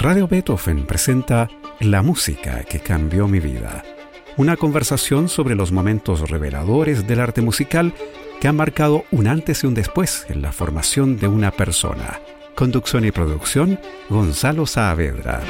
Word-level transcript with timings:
Radio 0.00 0.26
Beethoven 0.26 0.86
presenta 0.86 1.50
La 1.78 2.00
música 2.00 2.64
que 2.64 2.80
cambió 2.80 3.28
mi 3.28 3.38
vida. 3.38 3.84
Una 4.38 4.56
conversación 4.56 5.28
sobre 5.28 5.54
los 5.54 5.72
momentos 5.72 6.30
reveladores 6.30 7.06
del 7.06 7.20
arte 7.20 7.42
musical 7.42 7.92
que 8.40 8.48
han 8.48 8.56
marcado 8.56 9.04
un 9.10 9.26
antes 9.26 9.62
y 9.62 9.66
un 9.66 9.74
después 9.74 10.24
en 10.30 10.40
la 10.40 10.52
formación 10.52 11.18
de 11.18 11.28
una 11.28 11.50
persona. 11.50 12.18
Conducción 12.54 13.04
y 13.04 13.10
producción, 13.10 13.78
Gonzalo 14.08 14.64
Saavedra. 14.64 15.42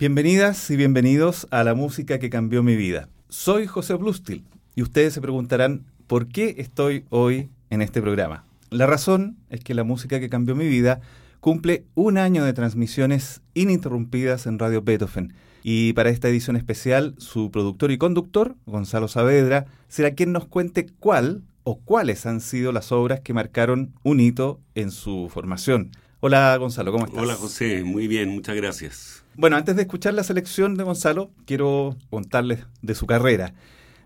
Bienvenidas 0.00 0.68
y 0.72 0.76
bienvenidos 0.76 1.46
a 1.52 1.62
la 1.62 1.76
música 1.76 2.18
que 2.18 2.30
cambió 2.30 2.64
mi 2.64 2.74
vida. 2.74 3.08
Soy 3.28 3.68
José 3.68 3.94
Blustil 3.94 4.44
y 4.74 4.82
ustedes 4.82 5.14
se 5.14 5.20
preguntarán 5.20 5.86
por 6.08 6.26
qué 6.26 6.56
estoy 6.58 7.04
hoy 7.10 7.48
en 7.70 7.80
este 7.80 8.02
programa. 8.02 8.44
La 8.72 8.86
razón 8.86 9.36
es 9.50 9.60
que 9.62 9.74
la 9.74 9.84
música 9.84 10.18
que 10.18 10.30
cambió 10.30 10.54
mi 10.54 10.66
vida 10.66 11.02
cumple 11.40 11.84
un 11.94 12.16
año 12.16 12.42
de 12.42 12.54
transmisiones 12.54 13.42
ininterrumpidas 13.52 14.46
en 14.46 14.58
Radio 14.58 14.80
Beethoven. 14.80 15.34
Y 15.62 15.92
para 15.92 16.08
esta 16.08 16.30
edición 16.30 16.56
especial, 16.56 17.14
su 17.18 17.50
productor 17.50 17.90
y 17.90 17.98
conductor, 17.98 18.56
Gonzalo 18.64 19.08
Saavedra, 19.08 19.66
será 19.88 20.12
quien 20.12 20.32
nos 20.32 20.46
cuente 20.46 20.86
cuál 21.00 21.42
o 21.64 21.80
cuáles 21.80 22.24
han 22.24 22.40
sido 22.40 22.72
las 22.72 22.92
obras 22.92 23.20
que 23.20 23.34
marcaron 23.34 23.92
un 24.04 24.20
hito 24.20 24.58
en 24.74 24.90
su 24.90 25.28
formación. 25.30 25.90
Hola 26.20 26.56
Gonzalo, 26.56 26.92
¿cómo 26.92 27.04
estás? 27.04 27.22
Hola 27.22 27.34
José, 27.34 27.84
muy 27.84 28.08
bien, 28.08 28.30
muchas 28.30 28.56
gracias. 28.56 29.22
Bueno, 29.36 29.56
antes 29.56 29.76
de 29.76 29.82
escuchar 29.82 30.14
la 30.14 30.24
selección 30.24 30.76
de 30.76 30.84
Gonzalo, 30.84 31.30
quiero 31.44 31.98
contarles 32.08 32.64
de 32.80 32.94
su 32.94 33.06
carrera. 33.06 33.52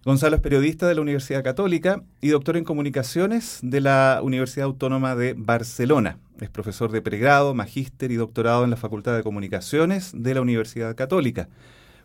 Gonzalo 0.07 0.37
es 0.37 0.41
periodista 0.41 0.87
de 0.87 0.95
la 0.95 1.01
Universidad 1.01 1.43
Católica 1.43 2.05
y 2.21 2.29
doctor 2.29 2.57
en 2.57 2.63
comunicaciones 2.63 3.59
de 3.61 3.81
la 3.81 4.21
Universidad 4.23 4.67
Autónoma 4.67 5.17
de 5.17 5.35
Barcelona. 5.37 6.21
Es 6.41 6.49
profesor 6.49 6.93
de 6.93 7.03
pregrado, 7.03 7.55
magíster 7.55 8.13
y 8.13 8.15
doctorado 8.15 8.63
en 8.63 8.71
la 8.71 8.77
Facultad 8.77 9.17
de 9.17 9.25
Comunicaciones 9.25 10.13
de 10.15 10.35
la 10.35 10.43
Universidad 10.43 10.95
Católica. 10.95 11.49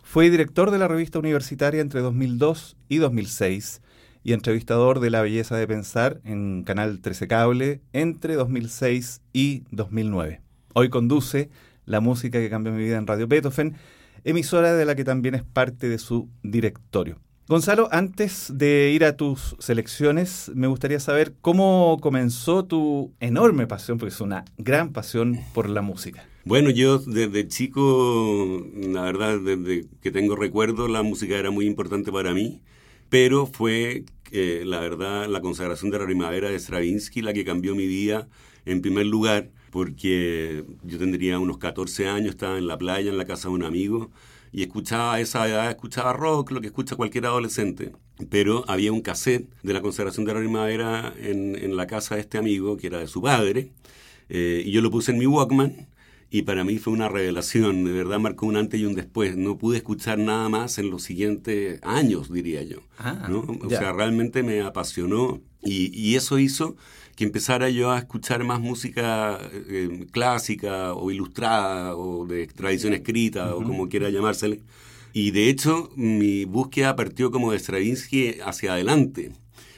Fue 0.02 0.30
director 0.30 0.72
de 0.72 0.80
la 0.80 0.88
revista 0.88 1.20
universitaria 1.20 1.80
entre 1.80 2.00
2002 2.00 2.76
y 2.88 2.96
2006 2.96 3.82
y 4.24 4.32
entrevistador 4.32 4.98
de 4.98 5.10
La 5.10 5.22
Belleza 5.22 5.54
de 5.54 5.68
Pensar 5.68 6.20
en 6.24 6.64
Canal 6.64 6.98
13 7.02 7.28
Cable 7.28 7.82
entre 7.92 8.34
2006 8.34 9.20
y 9.32 9.62
2009. 9.70 10.40
Hoy 10.74 10.88
conduce 10.88 11.50
La 11.84 12.00
música 12.00 12.40
que 12.40 12.50
cambió 12.50 12.72
mi 12.72 12.82
vida 12.82 12.96
en 12.96 13.06
Radio 13.06 13.28
Beethoven, 13.28 13.76
emisora 14.24 14.74
de 14.74 14.86
la 14.86 14.96
que 14.96 15.04
también 15.04 15.36
es 15.36 15.44
parte 15.44 15.88
de 15.88 15.98
su 15.98 16.28
directorio. 16.42 17.20
Gonzalo, 17.48 17.88
antes 17.90 18.52
de 18.54 18.92
ir 18.94 19.04
a 19.04 19.16
tus 19.16 19.56
selecciones, 19.58 20.52
me 20.54 20.68
gustaría 20.68 21.00
saber 21.00 21.34
cómo 21.40 21.98
comenzó 22.00 22.64
tu 22.64 23.12
enorme 23.18 23.66
pasión, 23.66 23.98
porque 23.98 24.14
es 24.14 24.20
una 24.20 24.44
gran 24.58 24.92
pasión 24.92 25.40
por 25.52 25.68
la 25.68 25.82
música. 25.82 26.24
Bueno, 26.44 26.70
yo 26.70 26.98
desde 26.98 27.48
chico, 27.48 28.64
la 28.76 29.02
verdad, 29.02 29.40
desde 29.40 29.86
que 30.00 30.12
tengo 30.12 30.36
recuerdo, 30.36 30.86
la 30.86 31.02
música 31.02 31.36
era 31.36 31.50
muy 31.50 31.66
importante 31.66 32.12
para 32.12 32.32
mí, 32.32 32.62
pero 33.08 33.46
fue, 33.46 34.04
eh, 34.30 34.62
la 34.64 34.78
verdad, 34.78 35.26
la 35.28 35.40
consagración 35.40 35.90
de 35.90 35.98
la 35.98 36.06
primavera 36.06 36.48
de 36.48 36.58
Stravinsky 36.58 37.22
la 37.22 37.32
que 37.32 37.44
cambió 37.44 37.74
mi 37.74 37.88
vida 37.88 38.28
en 38.66 38.82
primer 38.82 39.06
lugar, 39.06 39.50
porque 39.70 40.64
yo 40.84 40.96
tendría 40.96 41.40
unos 41.40 41.58
14 41.58 42.06
años, 42.06 42.30
estaba 42.30 42.56
en 42.56 42.68
la 42.68 42.78
playa, 42.78 43.10
en 43.10 43.18
la 43.18 43.24
casa 43.24 43.48
de 43.48 43.54
un 43.54 43.64
amigo, 43.64 44.12
y 44.52 44.62
escuchaba 44.62 45.14
a 45.14 45.20
esa 45.20 45.48
edad, 45.48 45.70
escuchaba 45.70 46.12
rock, 46.12 46.50
lo 46.50 46.60
que 46.60 46.68
escucha 46.68 46.96
cualquier 46.96 47.26
adolescente. 47.26 47.92
Pero 48.30 48.64
había 48.68 48.92
un 48.92 49.00
cassette 49.00 49.48
de 49.62 49.72
la 49.72 49.80
consagración 49.80 50.26
de 50.26 50.34
la 50.34 50.40
primavera 50.40 51.14
en, 51.18 51.56
en 51.56 51.76
la 51.76 51.86
casa 51.86 52.14
de 52.14 52.20
este 52.20 52.38
amigo, 52.38 52.76
que 52.76 52.86
era 52.86 52.98
de 52.98 53.06
su 53.06 53.22
padre, 53.22 53.72
eh, 54.28 54.62
y 54.64 54.70
yo 54.70 54.80
lo 54.80 54.90
puse 54.90 55.12
en 55.12 55.18
mi 55.18 55.26
Walkman, 55.26 55.88
y 56.34 56.42
para 56.42 56.64
mí 56.64 56.78
fue 56.78 56.94
una 56.94 57.10
revelación, 57.10 57.84
de 57.84 57.92
verdad 57.92 58.18
marcó 58.18 58.46
un 58.46 58.56
antes 58.56 58.80
y 58.80 58.86
un 58.86 58.94
después. 58.94 59.36
No 59.36 59.58
pude 59.58 59.76
escuchar 59.76 60.18
nada 60.18 60.48
más 60.48 60.78
en 60.78 60.88
los 60.88 61.02
siguientes 61.02 61.78
años, 61.82 62.32
diría 62.32 62.62
yo. 62.62 62.78
Ah, 62.96 63.26
¿no? 63.28 63.40
O 63.62 63.68
sea, 63.68 63.92
realmente 63.92 64.42
me 64.42 64.62
apasionó 64.62 65.42
y, 65.62 65.94
y 65.94 66.16
eso 66.16 66.38
hizo 66.38 66.74
que 67.16 67.24
empezara 67.24 67.68
yo 67.68 67.90
a 67.90 67.98
escuchar 67.98 68.44
más 68.44 68.60
música 68.60 69.38
eh, 69.52 70.06
clásica 70.10 70.94
o 70.94 71.10
ilustrada 71.10 71.96
o 71.96 72.26
de 72.26 72.46
tradición 72.46 72.94
escrita 72.94 73.54
o 73.54 73.62
como 73.62 73.90
quiera 73.90 74.08
llamársele. 74.08 74.62
Y 75.12 75.32
de 75.32 75.50
hecho 75.50 75.90
mi 75.96 76.46
búsqueda 76.46 76.96
partió 76.96 77.30
como 77.30 77.52
de 77.52 77.58
Stravinsky 77.58 78.36
hacia 78.42 78.72
adelante. 78.72 79.32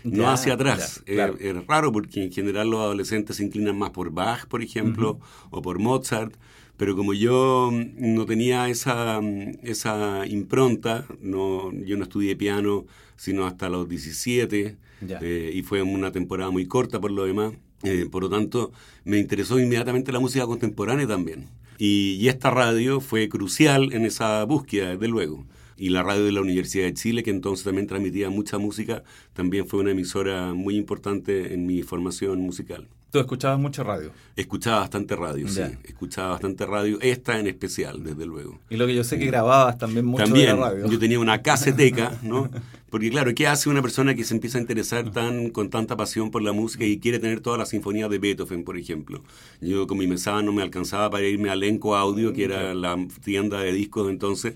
No 0.05 0.29
hacia 0.31 0.53
atrás. 0.55 1.03
claro. 1.07 1.35
Eh, 1.41 1.51
es 1.57 1.67
raro 1.67 1.91
porque 1.91 2.23
en 2.25 2.31
general 2.33 2.71
los 2.71 2.81
adolescentes 2.81 3.37
se 3.37 3.45
inclinan 3.45 3.77
más 3.79 3.91
por 3.91 4.11
Bach, 4.13 4.47
por 4.47 4.63
ejemplo, 4.63 5.19
o 5.51 5.63
por 5.63 5.79
Mozart. 5.79 6.35
Pero 6.77 6.97
como 6.97 7.15
yo 7.15 7.71
mm, 7.73 8.15
no 8.15 8.27
tenía 8.27 8.69
esa, 8.69 9.21
mm, 9.21 9.59
esa 9.63 10.27
impronta, 10.27 11.07
no, 11.21 11.73
yo 11.73 11.97
no 11.97 12.03
estudié 12.05 12.37
piano 12.37 12.85
sino 13.17 13.47
hasta 13.47 13.69
los 13.69 13.89
17, 13.89 14.77
Ya. 15.07 15.19
eh, 15.23 15.53
y 15.55 15.63
fue 15.63 15.83
una 15.83 16.11
temporada 16.13 16.51
muy 16.51 16.67
corta 16.67 17.01
por 17.01 17.11
lo 17.13 17.25
demás. 17.25 17.53
Eh, 17.85 18.07
por 18.11 18.23
lo 18.25 18.29
tanto, 18.31 18.73
me 19.05 19.19
interesó 19.19 19.59
inmediatamente 19.61 20.11
la 20.11 20.19
música 20.21 20.47
contemporánea 20.47 21.07
también. 21.07 21.47
Y, 21.79 22.17
y 22.21 22.29
esta 22.29 22.51
radio 22.51 23.01
fue 23.01 23.29
crucial 23.29 23.93
en 23.93 24.05
esa 24.05 24.43
búsqueda, 24.45 24.91
desde 24.91 25.09
luego. 25.09 25.45
Y 25.77 25.89
la 25.91 26.03
radio 26.03 26.25
de 26.25 26.33
la 26.33 26.41
Universidad 26.41 26.85
de 26.85 26.95
Chile, 26.95 27.23
que 27.23 27.31
entonces 27.31 27.65
también 27.65 27.87
transmitía 27.87 28.31
mucha 28.31 28.59
música, 28.59 29.03
también 29.33 29.67
fue 29.67 29.81
una 29.81 29.91
emisora 29.93 30.55
muy 30.55 30.77
importante 30.77 31.53
en 31.55 31.67
mi 31.67 31.83
formación 31.83 32.41
musical. 32.41 32.87
Tú 33.11 33.21
escuchabas 33.21 33.61
mucho 33.61 33.85
radio. 33.85 34.11
Escuchaba 34.35 34.81
bastante 34.81 35.15
radio, 35.15 35.47
Ya. 35.47 35.69
sí. 35.69 35.75
Escuchaba 35.85 36.31
bastante 36.31 36.67
radio, 36.67 36.99
esta 37.01 37.39
en 37.39 37.47
especial, 37.47 38.03
desde 38.03 38.27
luego. 38.27 38.59
Y 38.71 38.77
lo 38.77 38.89
que 38.89 38.95
yo 38.97 39.05
sé 39.05 39.21
que 39.21 39.27
grababas 39.27 39.79
también 39.79 40.05
mucho 40.05 40.25
También, 40.25 40.47
de 40.57 40.61
la 40.61 40.71
radio. 40.71 40.87
yo 40.91 40.99
tenía 40.99 41.21
una 41.21 41.41
caseteca, 41.41 42.19
¿no? 42.25 42.51
Porque 42.91 43.11
claro, 43.11 43.33
¿qué 43.33 43.47
hace 43.47 43.69
una 43.69 43.83
persona 43.83 44.17
que 44.17 44.25
se 44.25 44.35
empieza 44.35 44.59
a 44.59 44.61
interesar 44.63 45.13
tan 45.13 45.51
con 45.51 45.71
tanta 45.71 45.97
pasión 45.97 46.33
por 46.33 46.43
la 46.43 46.53
música 46.53 46.85
y 46.85 46.99
quiere 46.99 47.21
tener 47.21 47.41
todas 47.41 47.59
las 47.59 47.69
sinfonías 47.69 48.11
de 48.11 48.19
Beethoven, 48.19 48.65
por 48.65 48.77
ejemplo? 48.77 49.23
Yo 49.61 49.87
con 49.87 49.99
mi 49.99 50.09
mesada 50.09 50.43
no 50.43 50.53
me 50.53 50.63
alcanzaba 50.63 51.09
para 51.11 51.25
irme 51.25 51.51
a 51.51 51.57
Lenco 51.57 51.95
Audio, 51.95 52.33
que 52.33 52.43
era 52.45 52.75
la 52.75 52.97
tienda 53.25 53.61
de 53.61 53.73
discos 53.73 54.07
de 54.07 54.13
entonces, 54.13 54.55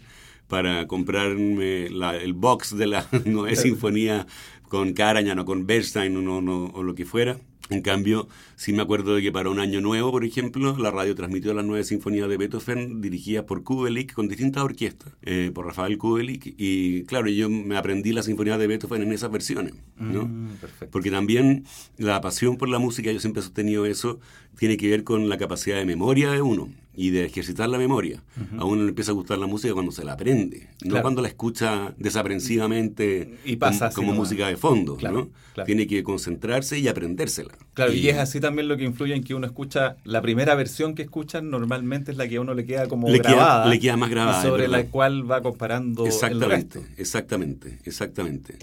para 0.49 0.87
comprarme 0.87 1.89
la- 1.91 2.17
el 2.17 2.33
box 2.33 2.77
de 2.77 2.87
la 2.87 3.07
nueva 3.25 3.55
sinfonía 3.55 4.27
con 4.69 4.93
Karajan 4.93 5.39
o 5.39 5.45
con 5.45 5.67
Bernstein 5.67 6.17
o, 6.17 6.23
no- 6.23 6.41
no- 6.41 6.67
o 6.67 6.83
lo 6.83 6.95
que 6.95 7.05
fuera. 7.05 7.39
En 7.71 7.83
cambio, 7.83 8.29
sí 8.57 8.73
me 8.73 8.83
acuerdo 8.83 9.15
de 9.15 9.23
que 9.23 9.31
para 9.31 9.51
un 9.51 9.59
año 9.61 9.81
nuevo, 9.81 10.11
por 10.11 10.25
ejemplo, 10.25 10.77
la 10.79 10.91
radio 10.91 11.15
transmitió 11.15 11.53
las 11.53 11.65
nueve 11.65 11.85
sinfonías 11.85 12.29
de 12.29 12.37
Beethoven 12.37 13.01
dirigidas 13.01 13.45
por 13.45 13.63
Kubelik 13.63 14.15
con 14.15 14.29
distintas 14.29 14.63
orquestas, 14.63 15.13
eh, 15.23 15.51
por 15.53 15.67
Rafael 15.67 15.99
Kubelik. 15.99 16.55
Y 16.57 17.05
claro, 17.05 17.29
yo 17.29 17.51
me 17.51 17.77
aprendí 17.77 18.13
las 18.13 18.25
sinfonías 18.25 18.59
de 18.59 18.67
Beethoven 18.67 19.03
en 19.03 19.13
esas 19.13 19.31
versiones, 19.31 19.75
¿no? 19.99 20.25
Mm, 20.27 20.57
perfecto. 20.61 20.91
Porque 20.91 21.11
también 21.11 21.65
la 21.99 22.21
pasión 22.21 22.57
por 22.57 22.69
la 22.69 22.79
música, 22.79 23.13
yo 23.13 23.21
siempre 23.21 23.41
he 23.41 23.45
sostenido 23.45 23.85
eso, 23.85 24.19
tiene 24.59 24.77
que 24.77 24.89
ver 24.89 25.05
con 25.05 25.29
la 25.29 25.37
capacidad 25.37 25.77
de 25.77 25.85
memoria 25.85 26.33
de 26.33 26.43
uno 26.43 26.69
y 26.99 27.11
de 27.11 27.25
ejercitar 27.25 27.69
la 27.69 27.79
memoria. 27.79 28.25
A 28.59 28.65
uno 28.65 28.83
le 28.83 28.89
empieza 28.89 29.13
a 29.13 29.15
gustar 29.15 29.39
la 29.39 29.47
música 29.47 29.73
cuando 29.73 29.93
se 29.93 30.05
la 30.05 30.15
aprende, 30.15 30.69
no 30.85 31.01
cuando 31.01 31.23
la 31.23 31.29
escucha 31.29 31.95
desaprensivamente 31.97 33.39
Y 33.45 33.55
pasa 33.55 33.91
como, 33.91 34.13
música 34.13 34.49
de 34.49 34.57
fondo. 34.57 34.97
Claro, 34.97 35.17
¿no? 35.17 35.29
claro. 35.55 35.67
Tiene 35.67 35.87
que 35.87 36.03
concentrarse 36.03 36.77
y 36.79 36.89
aprendérsela. 36.89 37.55
Claro, 37.75 37.93
y 37.93 38.09
es 38.09 38.17
así 38.19 38.41
también 38.41 38.67
lo 38.67 38.77
que 38.77 38.83
influye 38.85 39.15
en 39.15 39.23
que 39.23 39.35
uno 39.35 39.47
escucha, 39.47 39.97
la 40.05 40.21
primera 40.21 40.55
versión 40.57 40.95
que 40.97 41.03
escuchan 41.03 41.49
normalmente 41.49 42.11
es 42.11 42.17
la 42.17 42.27
que 42.29 42.37
a 42.37 42.41
uno 42.41 42.53
le 42.55 42.65
queda 42.67 42.89
como 42.89 43.09
Le 43.09 43.21
queda- 43.21 43.31
grabada. 43.35 43.67
le 43.69 43.79
queda 43.79 43.97
más 43.97 44.11
grabada, 44.11 44.41
y 44.45 44.49
sobre 44.49 44.67
la 44.69 44.85
cual 44.87 45.31
va 45.31 45.41
comparando 45.43 46.03
el 46.03 46.09
Exactamente, 46.09 46.81
resto. 46.81 46.93
exactamente, 46.97 47.79
exactamente. 47.85 48.59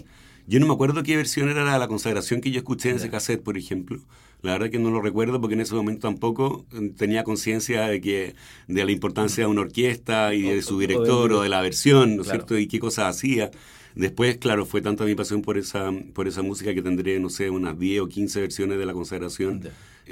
Yo 0.46 0.60
no 0.60 0.66
me 0.66 0.74
acuerdo 0.74 1.02
qué 1.02 1.16
versión 1.16 1.48
era 1.48 1.64
la, 1.64 1.78
la 1.78 1.88
consagración 1.88 2.40
que 2.40 2.50
yo 2.50 2.58
escuché 2.58 2.90
en 2.90 2.96
ese 2.96 3.08
cassette, 3.10 3.42
por 3.42 3.56
ejemplo. 3.56 3.98
La 4.42 4.52
verdad 4.52 4.68
que 4.70 4.78
no 4.78 4.90
lo 4.90 5.00
recuerdo 5.00 5.40
porque 5.40 5.54
en 5.54 5.60
ese 5.62 5.74
momento 5.74 6.06
tampoco 6.06 6.66
eh, 6.72 6.92
tenía 6.96 7.24
conciencia 7.24 7.88
de 7.88 8.00
que 8.00 8.34
de 8.68 8.84
la 8.84 8.92
importancia 8.92 9.44
de 9.44 9.50
una 9.50 9.62
orquesta 9.62 10.34
y 10.34 10.42
de 10.42 10.62
su 10.62 10.78
director 10.78 11.32
o 11.32 11.40
de 11.42 11.48
la 11.48 11.62
versión, 11.62 12.16
¿no 12.16 12.22
es 12.22 12.28
Claro. 12.28 12.40
cierto? 12.40 12.58
Y 12.58 12.68
qué 12.68 12.78
cosas 12.78 13.16
hacía. 13.16 13.50
Después, 13.96 14.36
claro, 14.36 14.66
fue 14.66 14.82
tanta 14.82 15.06
mi 15.06 15.14
pasión 15.14 15.40
por 15.40 15.56
esa, 15.56 15.90
por 16.12 16.28
esa 16.28 16.42
música 16.42 16.74
que 16.74 16.82
tendré, 16.82 17.18
no 17.18 17.30
sé, 17.30 17.48
unas 17.48 17.78
10 17.78 18.02
o 18.02 18.08
15 18.08 18.42
versiones 18.42 18.78
de 18.78 18.84
la 18.84 18.92
consagración. 18.92 19.62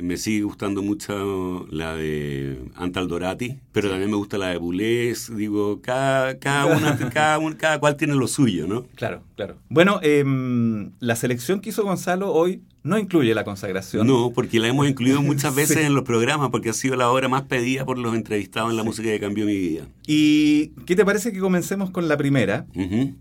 Me 0.02 0.16
sigue 0.16 0.42
gustando 0.42 0.82
mucho 0.82 1.66
la 1.70 1.94
de 1.94 2.58
Antal 2.74 3.06
Dorati, 3.06 3.56
pero 3.72 3.88
también 3.88 4.10
me 4.10 4.16
gusta 4.16 4.38
la 4.38 4.48
de 4.48 4.56
Boulez. 4.56 5.30
Digo, 5.34 5.80
cada, 5.82 6.38
cada, 6.38 6.66
una, 6.76 6.96
cada, 7.10 7.38
cada 7.56 7.78
cual 7.78 7.96
tiene 7.96 8.14
lo 8.14 8.26
suyo, 8.26 8.66
¿no? 8.66 8.84
Claro, 8.96 9.22
claro. 9.36 9.56
Bueno, 9.68 10.00
em, 10.02 10.90
la 11.00 11.14
selección 11.16 11.60
que 11.60 11.68
hizo 11.70 11.84
Gonzalo 11.84 12.32
hoy 12.32 12.60
no 12.82 12.98
incluye 12.98 13.34
la 13.34 13.44
consagración. 13.44 14.06
No, 14.06 14.32
porque 14.34 14.58
la 14.58 14.68
hemos 14.68 14.88
incluido 14.88 15.22
muchas 15.22 15.54
veces 15.56 15.78
Sí. 15.78 15.84
en 15.84 15.94
los 15.94 16.02
programas, 16.04 16.50
porque 16.50 16.70
ha 16.70 16.74
sido 16.74 16.96
la 16.96 17.08
obra 17.10 17.28
más 17.28 17.42
pedida 17.42 17.84
por 17.86 17.96
los 17.98 18.14
entrevistados 18.14 18.70
en 18.72 18.76
la 18.76 18.82
música 18.82 19.08
que 19.08 19.20
cambió 19.20 19.46
mi 19.46 19.56
vida. 19.56 19.86
¿Y 20.06 20.68
qué 20.86 20.96
te 20.96 21.04
parece 21.04 21.32
que 21.32 21.38
comencemos 21.38 21.90
con 21.90 22.08
la 22.08 22.16
primera, 22.16 22.66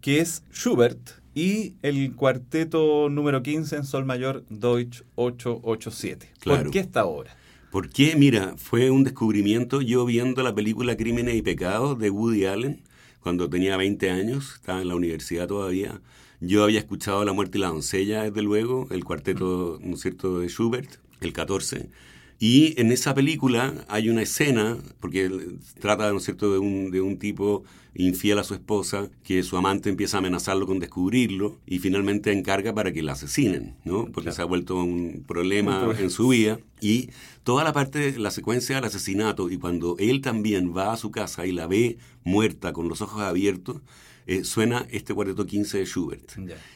que 0.02 0.20
es 0.20 0.44
Schubert 0.52 1.00
y 1.36 1.76
el 1.82 2.16
cuarteto 2.16 3.10
número 3.10 3.44
15 3.44 3.78
en 3.78 3.86
Sol 3.86 4.06
Mayor 4.06 4.44
Deutsch 4.50 5.04
887? 5.16 6.30
Claro. 6.40 6.64
¿Por 6.64 6.72
qué 6.72 6.80
esta 6.80 7.06
obra? 7.06 7.36
¿Por 7.72 7.90
qué? 7.90 8.16
Mira, 8.16 8.54
fue 8.58 8.92
un 8.92 9.04
descubrimiento 9.04 9.82
yo 9.82 10.06
viendo 10.06 10.44
la 10.44 10.54
película 10.54 10.96
Crímenes 10.96 11.36
y 11.36 11.42
Pecados 11.42 11.98
de 11.98 12.10
Woody 12.10 12.46
Allen 12.46 12.82
cuando 13.24 13.50
tenía 13.50 13.78
20 13.78 14.12
años, 14.12 14.56
estaba 14.56 14.82
en 14.82 14.90
la 14.90 14.96
universidad 14.96 15.48
todavía. 15.48 16.02
Yo 16.42 16.66
había 16.66 16.80
escuchado 16.80 17.24
La 17.24 17.32
muerte 17.32 17.58
y 17.58 17.62
la 17.62 17.70
doncella, 17.70 18.24
desde 18.24 18.42
luego, 18.42 18.88
el 18.92 19.06
cuarteto, 19.06 19.80
¿no 19.82 19.96
es 19.96 20.02
cierto?, 20.02 20.40
de 20.40 20.50
Schubert, 20.50 20.98
el 21.22 21.32
14. 21.32 21.90
Y 22.38 22.80
en 22.80 22.92
esa 22.92 23.16
película 23.16 23.86
hay 23.88 24.10
una 24.10 24.24
escena, 24.24 24.78
porque 25.00 25.32
trata, 25.80 26.12
¿no 26.12 26.18
es 26.18 26.26
cierto?, 26.26 26.52
de 26.52 26.60
un, 26.60 26.92
de 26.92 27.00
un 27.00 27.18
tipo 27.18 27.64
infiel 27.96 28.40
a 28.40 28.44
su 28.44 28.54
esposa, 28.54 29.10
que 29.24 29.44
su 29.44 29.58
amante 29.58 29.90
empieza 29.90 30.18
a 30.18 30.20
amenazarlo 30.20 30.66
con 30.66 30.80
descubrirlo 30.80 31.60
y 31.66 31.80
finalmente 31.80 32.32
encarga 32.32 32.74
para 32.74 32.92
que 32.92 33.04
la 33.04 33.14
asesinen, 33.14 33.76
¿no? 33.86 34.06
Porque 34.12 34.32
se 34.32 34.42
ha 34.42 34.46
vuelto 34.46 34.76
un 34.76 35.24
problema 35.28 35.94
en 36.00 36.10
su 36.10 36.30
vida. 36.30 36.60
Y 36.82 37.10
toda 37.44 37.64
la 37.64 37.74
parte, 37.74 38.18
la 38.18 38.32
secuencia 38.32 38.76
del 38.76 38.86
asesinato 38.86 39.50
y 39.50 39.58
cuando 39.58 39.96
él 40.00 40.22
también 40.22 40.76
va 40.76 40.94
a 40.94 40.98
su 40.98 41.12
casa 41.12 41.46
y 41.46 41.52
la 41.52 41.68
ve 41.68 41.98
muerta 42.24 42.74
con 42.74 42.90
los 42.90 43.02
ojos 43.02 43.22
abiertos, 43.22 43.82
eh, 44.26 44.46
suena 44.46 44.86
este 44.90 45.14
cuarteto 45.14 45.46
15 45.46 45.80
de 45.80 45.86
Schubert. 45.86 46.32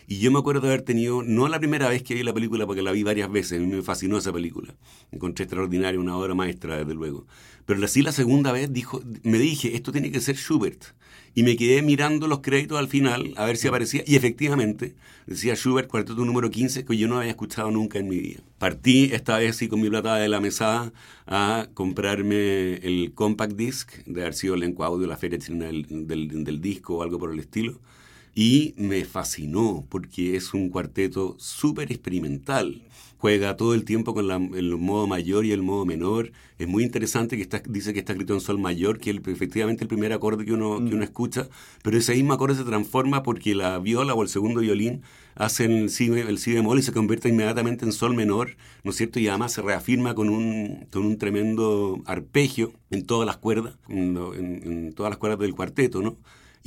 Y 0.08 0.20
yo 0.20 0.32
me 0.32 0.40
acuerdo 0.40 0.62
de 0.62 0.68
haber 0.68 0.82
tenido, 0.82 1.24
no 1.24 1.48
la 1.48 1.60
primera 1.60 1.88
vez 1.88 2.04
que 2.04 2.14
vi 2.14 2.24
la 2.24 2.34
película, 2.34 2.66
porque 2.66 2.82
la 2.82 2.92
vi 2.92 3.04
varias 3.04 3.32
veces, 3.32 3.62
me 3.62 3.82
fascinó 3.82 4.18
esa 4.18 4.34
película. 4.34 4.76
Encontré 5.12 5.44
extraordinaria, 5.44 6.00
una 6.00 6.18
obra 6.18 6.36
maestra, 6.36 6.78
desde 6.78 6.94
luego. 6.94 7.26
Pero 7.68 7.84
así 7.84 8.02
la 8.02 8.14
segunda 8.14 8.54
vez 8.54 8.72
dijo, 8.72 9.04
me 9.24 9.38
dije, 9.38 9.76
esto 9.76 9.92
tiene 9.92 10.10
que 10.10 10.22
ser 10.22 10.38
Schubert 10.38 10.86
y 11.36 11.44
me 11.44 11.58
quedé 11.58 11.82
mirando 11.82 12.26
los 12.28 12.40
créditos 12.40 12.80
al 12.80 12.88
final 12.88 13.34
a 13.36 13.46
ver 13.46 13.58
si 13.58 13.68
aparecía. 13.68 14.04
Y 14.08 14.16
efectivamente, 14.16 14.96
decía 15.26 15.54
Schubert, 15.54 15.90
cuarteto 15.90 16.24
número 16.24 16.50
15, 16.50 16.86
que 16.86 16.98
yo 16.98 17.10
no 17.10 17.18
había 17.18 17.32
escuchado 17.32 17.70
nunca 17.70 18.00
en 18.00 18.08
mi 18.08 18.18
vida. 18.20 18.40
Partí 18.58 19.10
esta 19.12 19.38
vez 19.38 19.58
sí 19.58 19.68
con 19.68 19.82
mi 19.82 19.90
plata 19.90 20.16
de 20.16 20.30
la 20.30 20.40
mesada 20.40 20.94
a 21.26 21.68
comprarme 21.74 22.76
el 22.76 23.12
compact 23.14 23.58
disc 23.58 23.92
de 24.06 24.22
haber 24.22 24.34
sido 24.34 24.56
el 24.56 24.64
encuadro 24.64 24.98
de 24.98 25.08
la 25.08 25.18
feria 25.18 25.38
del, 25.38 26.08
del, 26.08 26.44
del 26.46 26.62
disco 26.62 26.96
o 26.96 27.04
algo 27.04 27.20
por 27.20 27.34
el 27.34 27.40
estilo. 27.40 27.82
Y 28.34 28.76
me 28.78 29.04
fascinó 29.04 29.86
porque 29.90 30.38
es 30.38 30.54
un 30.54 30.70
cuarteto 30.70 31.36
súper 31.38 31.92
experimental 31.92 32.87
juega 33.18 33.58
todo 33.58 33.74
el 33.74 33.84
tiempo 33.84 34.14
con 34.14 34.30
el 34.56 34.78
modo 34.78 35.08
mayor 35.08 35.46
y 35.46 35.52
el 35.52 35.64
modo 35.64 35.86
menor. 35.86 36.32
Es 36.60 36.68
muy 36.68 36.84
interesante 36.84 37.36
que 37.36 37.42
está, 37.42 37.62
dice 37.68 37.94
que 37.94 38.00
está 38.00 38.14
escrito 38.14 38.34
en 38.34 38.42
sol 38.42 38.60
mayor, 38.60 39.00
que 39.00 39.12
es 39.12 39.18
efectivamente 39.28 39.84
el 39.84 39.88
primer 39.88 40.14
acorde 40.14 40.46
que 40.46 40.54
uno, 40.54 40.78
que 40.78 40.96
uno 40.96 40.98
mm. 40.98 41.04
escucha, 41.04 41.48
pero 41.84 41.98
ese 41.98 42.14
mismo 42.14 42.34
acorde 42.34 42.56
se 42.56 42.64
transforma 42.64 43.24
porque 43.24 43.56
la 43.56 43.80
viola 43.80 44.14
o 44.14 44.24
el 44.24 44.30
segundo 44.30 44.62
violín 44.62 45.02
hacen 45.36 45.72
el 45.72 45.90
si, 45.90 46.08
el 46.08 46.38
si 46.40 46.54
bemol 46.54 46.80
y 46.80 46.84
se 46.84 46.94
convierte 46.94 47.30
inmediatamente 47.30 47.86
en 47.86 47.92
sol 47.92 48.16
menor, 48.16 48.58
¿no 48.84 48.92
es 48.92 48.98
cierto? 48.98 49.20
Y 49.20 49.28
además 49.28 49.54
se 49.54 49.62
reafirma 49.62 50.16
con 50.16 50.30
un, 50.30 50.88
con 50.92 51.06
un 51.06 51.18
tremendo 51.18 52.02
arpegio 52.06 52.74
en 52.90 53.06
todas 53.06 53.26
las 53.28 53.38
cuerdas, 53.38 53.76
en, 53.88 54.18
en 54.18 54.94
todas 54.94 55.12
las 55.12 55.18
cuerdas 55.18 55.40
del 55.40 55.54
cuarteto, 55.54 56.02
¿no? 56.02 56.18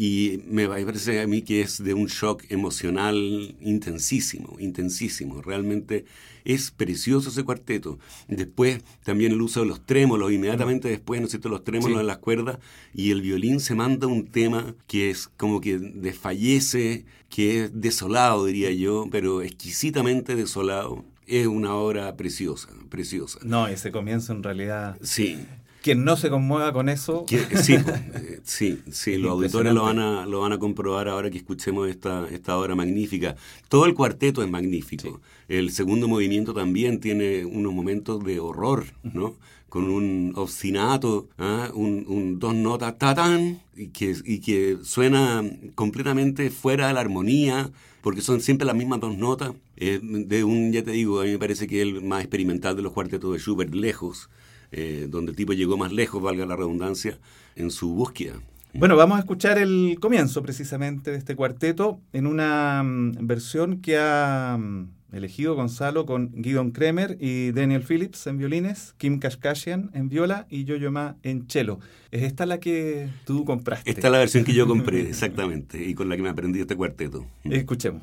Y 0.03 0.41
me 0.49 0.67
parece 0.67 1.21
a 1.21 1.27
mí 1.27 1.43
que 1.43 1.61
es 1.61 1.85
de 1.85 1.93
un 1.93 2.07
shock 2.07 2.45
emocional 2.49 3.55
intensísimo, 3.61 4.57
intensísimo. 4.59 5.43
Realmente 5.43 6.07
es 6.43 6.71
precioso 6.71 7.29
ese 7.29 7.45
cuarteto. 7.45 7.99
Después 8.27 8.83
también 9.05 9.33
el 9.33 9.43
uso 9.43 9.61
de 9.61 9.67
los 9.67 9.85
trémolos, 9.85 10.33
inmediatamente 10.33 10.89
después, 10.89 11.21
¿no 11.21 11.27
es 11.27 11.33
cierto?, 11.33 11.51
los 11.51 11.65
trémolos 11.65 12.01
en 12.01 12.07
las 12.07 12.17
cuerdas 12.17 12.61
y 12.95 13.11
el 13.11 13.21
violín 13.21 13.61
se 13.61 13.75
manda 13.75 14.07
un 14.07 14.27
tema 14.29 14.75
que 14.87 15.11
es 15.11 15.29
como 15.37 15.61
que 15.61 15.79
desfallece, 15.79 17.05
que 17.29 17.65
es 17.65 17.71
desolado, 17.79 18.47
diría 18.47 18.71
yo, 18.71 19.07
pero 19.11 19.43
exquisitamente 19.43 20.35
desolado. 20.35 21.05
Es 21.27 21.47
una 21.47 21.75
obra 21.75 22.17
preciosa, 22.17 22.71
preciosa. 22.89 23.39
No, 23.43 23.69
ese 23.69 23.93
comienzo 23.93 24.33
en 24.33 24.43
realidad... 24.43 24.97
Sí. 25.03 25.37
Quien 25.83 26.05
no 26.05 26.17
se 26.17 26.29
conmueva 26.29 26.73
con 26.73 26.89
eso. 26.89 27.25
sí, 27.29 27.75
eh, 27.75 28.41
sí, 28.45 28.83
sí, 28.91 29.17
los 29.17 29.33
auditores 29.33 29.73
lo 29.73 29.85
van, 29.85 29.99
a, 29.99 30.27
lo 30.27 30.41
van 30.41 30.53
a 30.53 30.59
comprobar 30.59 31.09
ahora 31.09 31.31
que 31.31 31.39
escuchemos 31.39 31.89
esta, 31.89 32.29
esta 32.31 32.59
obra 32.59 32.75
magnífica. 32.75 33.37
Todo 33.69 33.87
el 33.87 33.95
cuarteto 33.95 34.43
es 34.43 34.51
magnífico. 34.51 35.21
El 35.49 35.71
segundo 35.71 36.07
movimiento 36.07 36.53
también 36.53 37.01
tiene 37.01 37.45
unos 37.47 37.73
momentos 37.73 38.23
de 38.25 38.41
horror, 38.41 38.85
¿no? 39.03 39.37
Con 39.71 39.89
un 39.89 40.33
obstinato, 40.37 41.29
¿ah? 41.39 41.71
un, 41.73 42.39
dos 42.39 42.55
notas, 42.55 42.99
tatán, 42.99 43.61
y 43.75 43.89
que, 43.89 44.17
y 44.25 44.41
que 44.41 44.79
suena 44.83 45.43
completamente 45.75 46.51
fuera 46.51 46.89
de 46.89 46.95
la 46.95 47.01
armonía, 47.01 47.71
porque 48.03 48.21
son 48.21 48.41
siempre 48.41 48.67
las 48.67 48.77
mismas 48.77 49.01
dos 49.01 49.17
notas. 49.17 49.53
de 49.77 50.45
un, 50.45 50.73
ya 50.73 50.83
te 50.83 50.91
digo, 50.91 51.21
a 51.21 51.25
mí 51.25 51.31
me 51.31 51.39
parece 51.39 51.67
que 51.67 51.81
es 51.81 51.83
el 51.83 52.03
más 52.03 52.21
experimental 52.21 52.77
de 52.77 52.83
los 52.83 52.93
cuartetos 52.93 53.33
de 53.33 53.39
Schubert, 53.39 53.73
lejos 53.73 54.29
eh, 54.73 55.07
donde 55.09 55.31
el 55.31 55.37
tipo 55.37 55.53
llegó 55.53 55.77
más 55.77 55.93
lejos, 55.93 56.23
valga 56.23 56.47
la 56.47 56.57
redundancia, 56.57 57.19
en 57.57 57.71
su 57.71 57.95
búsqueda. 57.95 58.35
Bueno, 58.73 58.97
vamos 58.97 59.17
a 59.17 59.21
escuchar 59.21 59.59
el 59.59 59.99
comienzo 60.01 60.43
precisamente 60.43 61.11
de 61.11 61.17
este 61.17 61.35
cuarteto 61.35 62.01
en 62.13 62.27
una 62.27 62.83
mm, 62.85 63.27
versión 63.27 63.81
que 63.81 63.99
ha 63.99 64.57
mm, 64.59 64.87
elegido 65.13 65.57
Gonzalo 65.57 66.07
con 66.07 66.31
Guidon 66.33 66.71
Kremer 66.71 67.17
y 67.21 67.51
Daniel 67.51 67.83
Phillips 67.83 68.29
en 68.29 68.39
violines, 68.39 68.95
Kim 68.97 69.19
Kashkashian 69.19 69.91
en 69.93 70.09
viola 70.09 70.47
y 70.51 70.65
Yo-Yo 70.65 70.93
Ma 70.93 71.17
en 71.25 71.49
cello. 71.49 71.81
¿Es 72.13 72.23
esta 72.23 72.47
la 72.47 72.61
que 72.61 73.09
tú 73.25 73.45
compraste? 73.45 73.91
Esta 73.91 74.07
es 74.07 74.13
la 74.13 74.19
versión 74.19 74.45
que 74.45 74.55
yo 74.55 74.69
compré, 74.69 75.01
exactamente, 75.09 75.85
y 75.85 75.95
con 75.95 76.09
la 76.09 76.17
que 76.17 76.23
me 76.23 76.29
aprendí 76.29 76.61
este 76.61 76.77
cuarteto. 76.77 77.27
Escuchemos. 77.45 78.03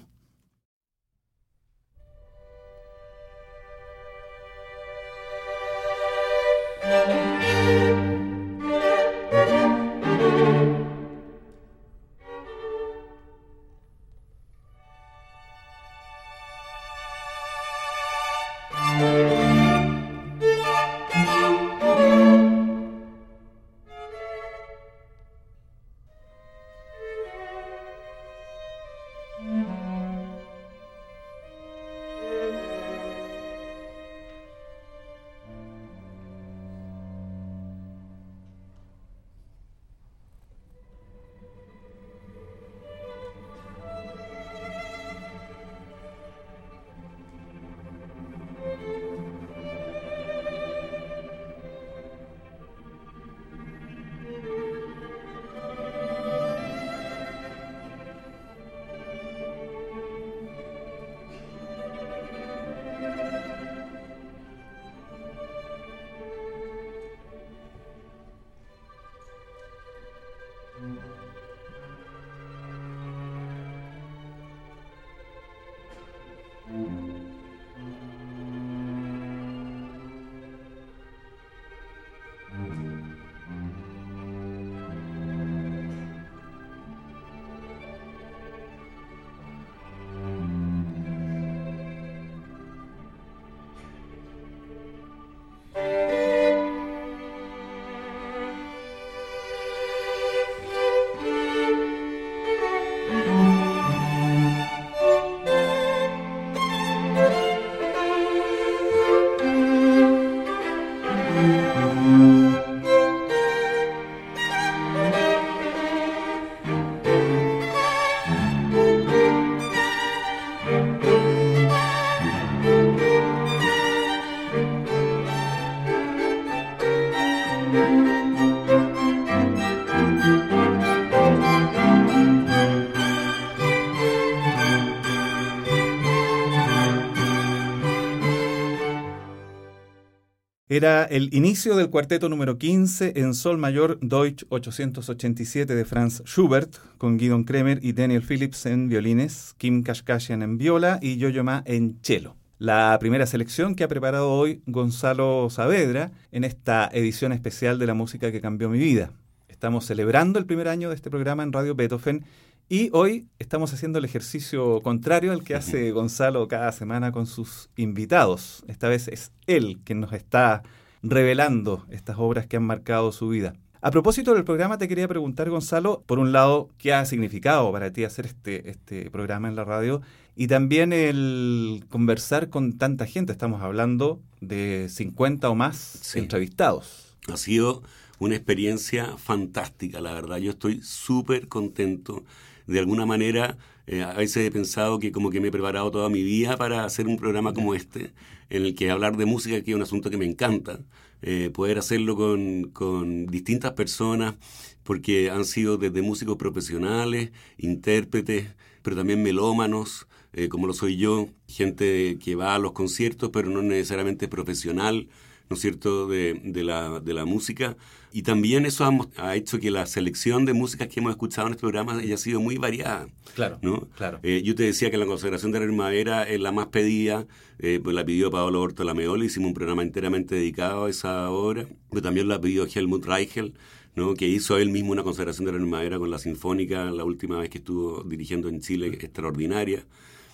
Era 140.78 141.06
el 141.06 141.34
inicio 141.34 141.76
del 141.76 141.90
cuarteto 141.90 142.30
número 142.30 142.60
15 142.60 143.14
en 143.16 143.34
Sol 143.34 143.57
Mayor 143.57 144.00
Deutsch 144.00 144.46
887 144.50 145.74
de 145.74 145.86
Franz 145.86 146.22
Schubert, 146.24 146.76
con 147.00 147.18
Guidon 147.18 147.46
Kremer 147.46 147.80
y 147.81 147.94
Daniel 147.94 148.22
Phillips 148.22 148.68
en 148.68 148.88
violines, 148.88 149.56
Kim 149.57 149.81
Kashkashian 149.81 150.44
en 150.44 150.60
viola 150.60 151.00
y 151.02 151.18
Yo-Yo 151.18 151.44
Ma 151.44 151.64
en 151.66 151.98
cello. 152.04 152.36
La 152.60 152.96
primera 153.00 153.26
selección 153.26 153.74
que 153.74 153.86
ha 153.86 153.88
preparado 153.88 154.31
hoy 154.31 154.62
Gonzalo 154.68 155.50
Saavedra 155.50 156.12
en 156.31 156.44
esta 156.44 156.88
edición 156.94 157.31
especial 157.31 157.80
de 157.80 157.88
la 157.88 157.96
música 157.96 158.31
que 158.31 158.40
cambió 158.40 158.69
mi 158.69 158.78
vida. 158.78 159.14
Estamos 159.48 159.84
celebrando 159.84 160.38
el 160.38 160.46
primer 160.46 160.68
año 160.68 160.90
de 160.90 160.96
este 160.96 161.10
programa 161.10 161.42
en 161.42 161.54
Radio 161.54 161.74
Beethoven 161.74 162.24
y 162.69 162.90
hoy 162.92 163.28
estamos 163.40 163.74
haciendo 163.74 164.00
el 164.00 164.06
ejercicio 164.06 164.81
contrario 164.81 165.31
al 165.31 165.44
que 165.44 165.56
hace 165.56 165.92
Gonzalo 165.92 166.47
cada 166.50 166.71
semana 166.74 167.14
con 167.14 167.26
sus 167.26 167.69
invitados. 167.78 168.64
Esta 168.68 168.90
vez 168.90 169.07
es 169.07 169.31
él 169.45 169.80
quien 169.86 170.02
nos 170.02 170.12
está 170.12 170.64
revelando 171.02 171.86
estas 171.90 172.18
obras 172.19 172.45
que 172.45 172.57
han 172.57 172.64
marcado 172.64 173.14
su 173.14 173.30
vida. 173.30 173.54
A 173.80 173.92
propósito 173.92 174.33
del 174.33 174.44
programa, 174.44 174.78
te 174.78 174.90
quería 174.90 175.07
preguntar, 175.07 175.50
Gonzalo, 175.50 176.04
por 176.06 176.19
un 176.19 176.33
lado, 176.33 176.69
¿qué 176.78 176.94
ha 176.94 177.06
significado 177.06 177.71
para 177.71 177.94
ti 177.94 178.04
hacer 178.04 178.26
este, 178.26 178.69
este 178.69 179.09
programa 179.12 179.47
en 179.47 179.56
la 179.56 179.64
radio? 179.64 180.02
Y 180.36 180.47
también 180.47 180.92
el 180.92 181.86
conversar 181.90 182.50
con 182.50 182.78
tanta 182.78 183.06
gente. 183.06 183.31
Estamos 183.31 183.62
hablando 183.62 184.19
de 184.42 184.88
50 184.90 185.50
o 185.50 185.56
más 185.56 186.16
entrevistados. 186.16 187.16
Ha 187.31 187.38
sido 187.38 187.81
una 188.19 188.36
experiencia 188.36 189.16
fantástica, 189.18 190.02
la 190.02 190.14
verdad. 190.14 190.38
Yo 190.38 190.52
estoy 190.52 190.81
súper 190.81 191.47
contento 191.47 192.24
de 192.68 192.80
alguna 192.80 193.06
manera, 193.06 193.57
eh, 193.88 194.04
a 194.04 194.14
veces 194.14 194.45
he 194.45 194.52
pensado 194.52 195.00
que 195.00 195.12
como 195.12 195.30
que 195.31 195.40
me 195.42 195.47
he 195.50 195.52
preparado 195.52 195.92
toda 195.92 196.09
mi 196.09 196.24
vida 196.24 196.57
para 196.57 196.86
hacer 196.86 197.07
un 197.07 197.18
programa 197.18 197.54
como 197.54 197.74
este, 197.74 198.14
en 198.50 198.64
el 198.66 198.76
que 198.76 198.92
hablar 198.92 199.18
de 199.18 199.26
música, 199.26 199.62
que 199.64 199.71
es 199.71 199.76
un 199.76 199.81
asunto 199.83 200.09
que 200.09 200.18
me 200.18 200.26
encanta, 200.26 200.80
eh, 201.21 201.50
poder 201.54 201.78
hacerlo 201.80 202.16
con, 202.16 202.69
con 202.71 203.28
distintas 203.28 203.74
personas, 203.74 204.36
porque 204.83 205.30
han 205.31 205.45
sido 205.45 205.78
desde 205.78 206.02
músicos 206.02 206.38
profesionales, 206.38 207.31
intérpretes, 207.57 208.56
pero 208.81 208.95
también 208.95 209.24
melómanos, 209.24 210.07
eh, 210.33 210.50
como 210.50 210.68
lo 210.68 210.74
soy 210.74 210.97
yo, 210.97 211.30
gente 211.47 212.18
que 212.24 212.36
va 212.36 212.56
a 212.56 212.59
los 212.59 212.74
conciertos, 212.74 213.30
pero 213.33 213.50
no 213.50 213.62
necesariamente 213.62 214.28
profesional, 214.28 215.07
¿no 215.50 215.56
es 215.56 215.62
cierto?, 215.62 216.07
de, 216.07 216.40
de, 216.44 216.64
la, 216.64 217.00
de 217.00 217.14
la 217.14 217.26
música. 217.26 217.78
Y 218.18 218.24
también 218.24 218.66
eso 218.66 218.83
ha, 219.18 219.36
hecho 219.36 219.59
que 219.59 219.69
la 219.69 219.86
selección 219.86 220.45
de 220.45 220.54
músicas 220.54 220.88
que 220.88 221.02
hemos 221.02 221.12
escuchado 221.12 221.45
en 221.45 221.54
este 221.54 221.62
programa 221.62 222.00
haya 222.00 222.18
sido 222.18 222.40
muy 222.40 222.57
variada. 222.57 223.09
Claro, 223.36 223.59
¿no? 223.62 223.90
claro. 223.95 224.19
Eh, 224.24 224.42
yo 224.44 224.56
te 224.56 224.64
decía 224.64 224.90
que 224.90 224.97
la 224.97 225.06
consagración 225.06 225.52
de 225.52 225.59
la 225.59 225.68
primavera 225.68 226.24
es 226.24 226.40
la 226.40 226.52
más 226.52 226.66
pedida, 226.69 227.28
eh, 227.59 227.80
pues 227.83 227.95
la 227.95 228.04
pidió 228.04 228.31
Pablo 228.31 228.59
Orto 228.59 228.83
Lameola, 228.83 229.24
hicimos 229.24 229.50
un 229.50 229.54
programa 229.54 229.83
enteramente 229.83 230.33
dedicado 230.33 230.86
a 230.86 230.90
esa 230.90 231.30
obra, 231.30 231.68
pero 231.92 232.02
también 232.02 232.28
la 232.28 232.42
pidió 232.42 232.66
Helmut 232.66 233.06
Reichel, 233.06 233.54
¿no? 233.95 234.16
que 234.16 234.28
hizo 234.28 234.57
él 234.57 234.71
mismo 234.71 234.94
una 234.94 235.04
consagración 235.04 235.45
de 235.45 235.52
la 235.52 235.59
primavera 235.59 236.00
con 236.00 236.09
la 236.09 236.18
Sinfónica 236.18 236.86
la 236.86 237.04
última 237.04 237.38
vez 237.38 237.52
que 237.52 237.59
estuvo 237.59 238.02
dirigiendo 238.02 238.50
en 238.50 238.62
Chile, 238.62 238.88
extraordinaria. 239.00 239.86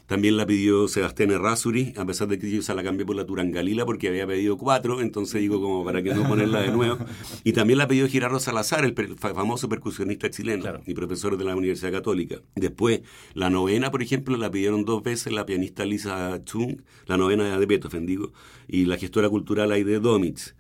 También 0.07 0.36
la 0.36 0.45
pidió 0.45 0.88
Sebastián 0.89 1.31
Errázuri, 1.31 1.93
a 1.98 2.05
pesar 2.05 2.27
de 2.27 2.38
que 2.38 2.51
yo 2.51 2.62
se 2.62 2.75
la 2.75 2.83
cambié 2.83 3.05
por 3.05 3.15
la 3.15 3.25
Turangalila 3.25 3.86
porque 3.86 4.10
había 4.10 4.27
pedido 4.27 4.57
cuatro, 4.57 5.01
entonces 5.01 5.39
digo 5.39 5.62
como 5.62 5.86
para 5.86 6.03
que 6.03 6.13
no 6.13 6.27
ponerla 6.27 6.62
de 6.62 6.72
nuevo. 6.72 6.98
Y 7.43 7.53
también 7.53 7.79
la 7.79 7.88
pidió 7.88 8.07
Girardo 8.07 8.39
Salazar, 8.39 8.83
el 8.83 8.93
famoso 9.17 9.69
percusionista 9.69 10.29
chileno 10.29 10.81
y 10.86 10.93
profesor 10.93 11.38
de 11.38 11.45
la 11.45 11.55
Universidad 11.55 11.91
Católica. 11.91 12.41
Después, 12.55 13.01
la 13.33 13.50
novena, 13.50 13.91
por 13.91 14.03
ejemplo, 14.03 14.36
la 14.36 14.51
pidieron 14.51 14.83
dos 14.83 15.03
veces 15.03 15.31
la 15.31 15.45
pianista 15.45 15.86
Lisa 15.86 16.41
Chung, 16.43 16.81
la 17.05 17.17
novena 17.17 17.57
de 17.57 17.65
Beethoven, 17.65 18.05
digo, 18.05 18.33
y 18.67 18.86
la 18.86 18.98
gestora 18.98 19.29
cultural 19.29 19.72
Aide 19.72 20.00
Domitz. 20.00 20.55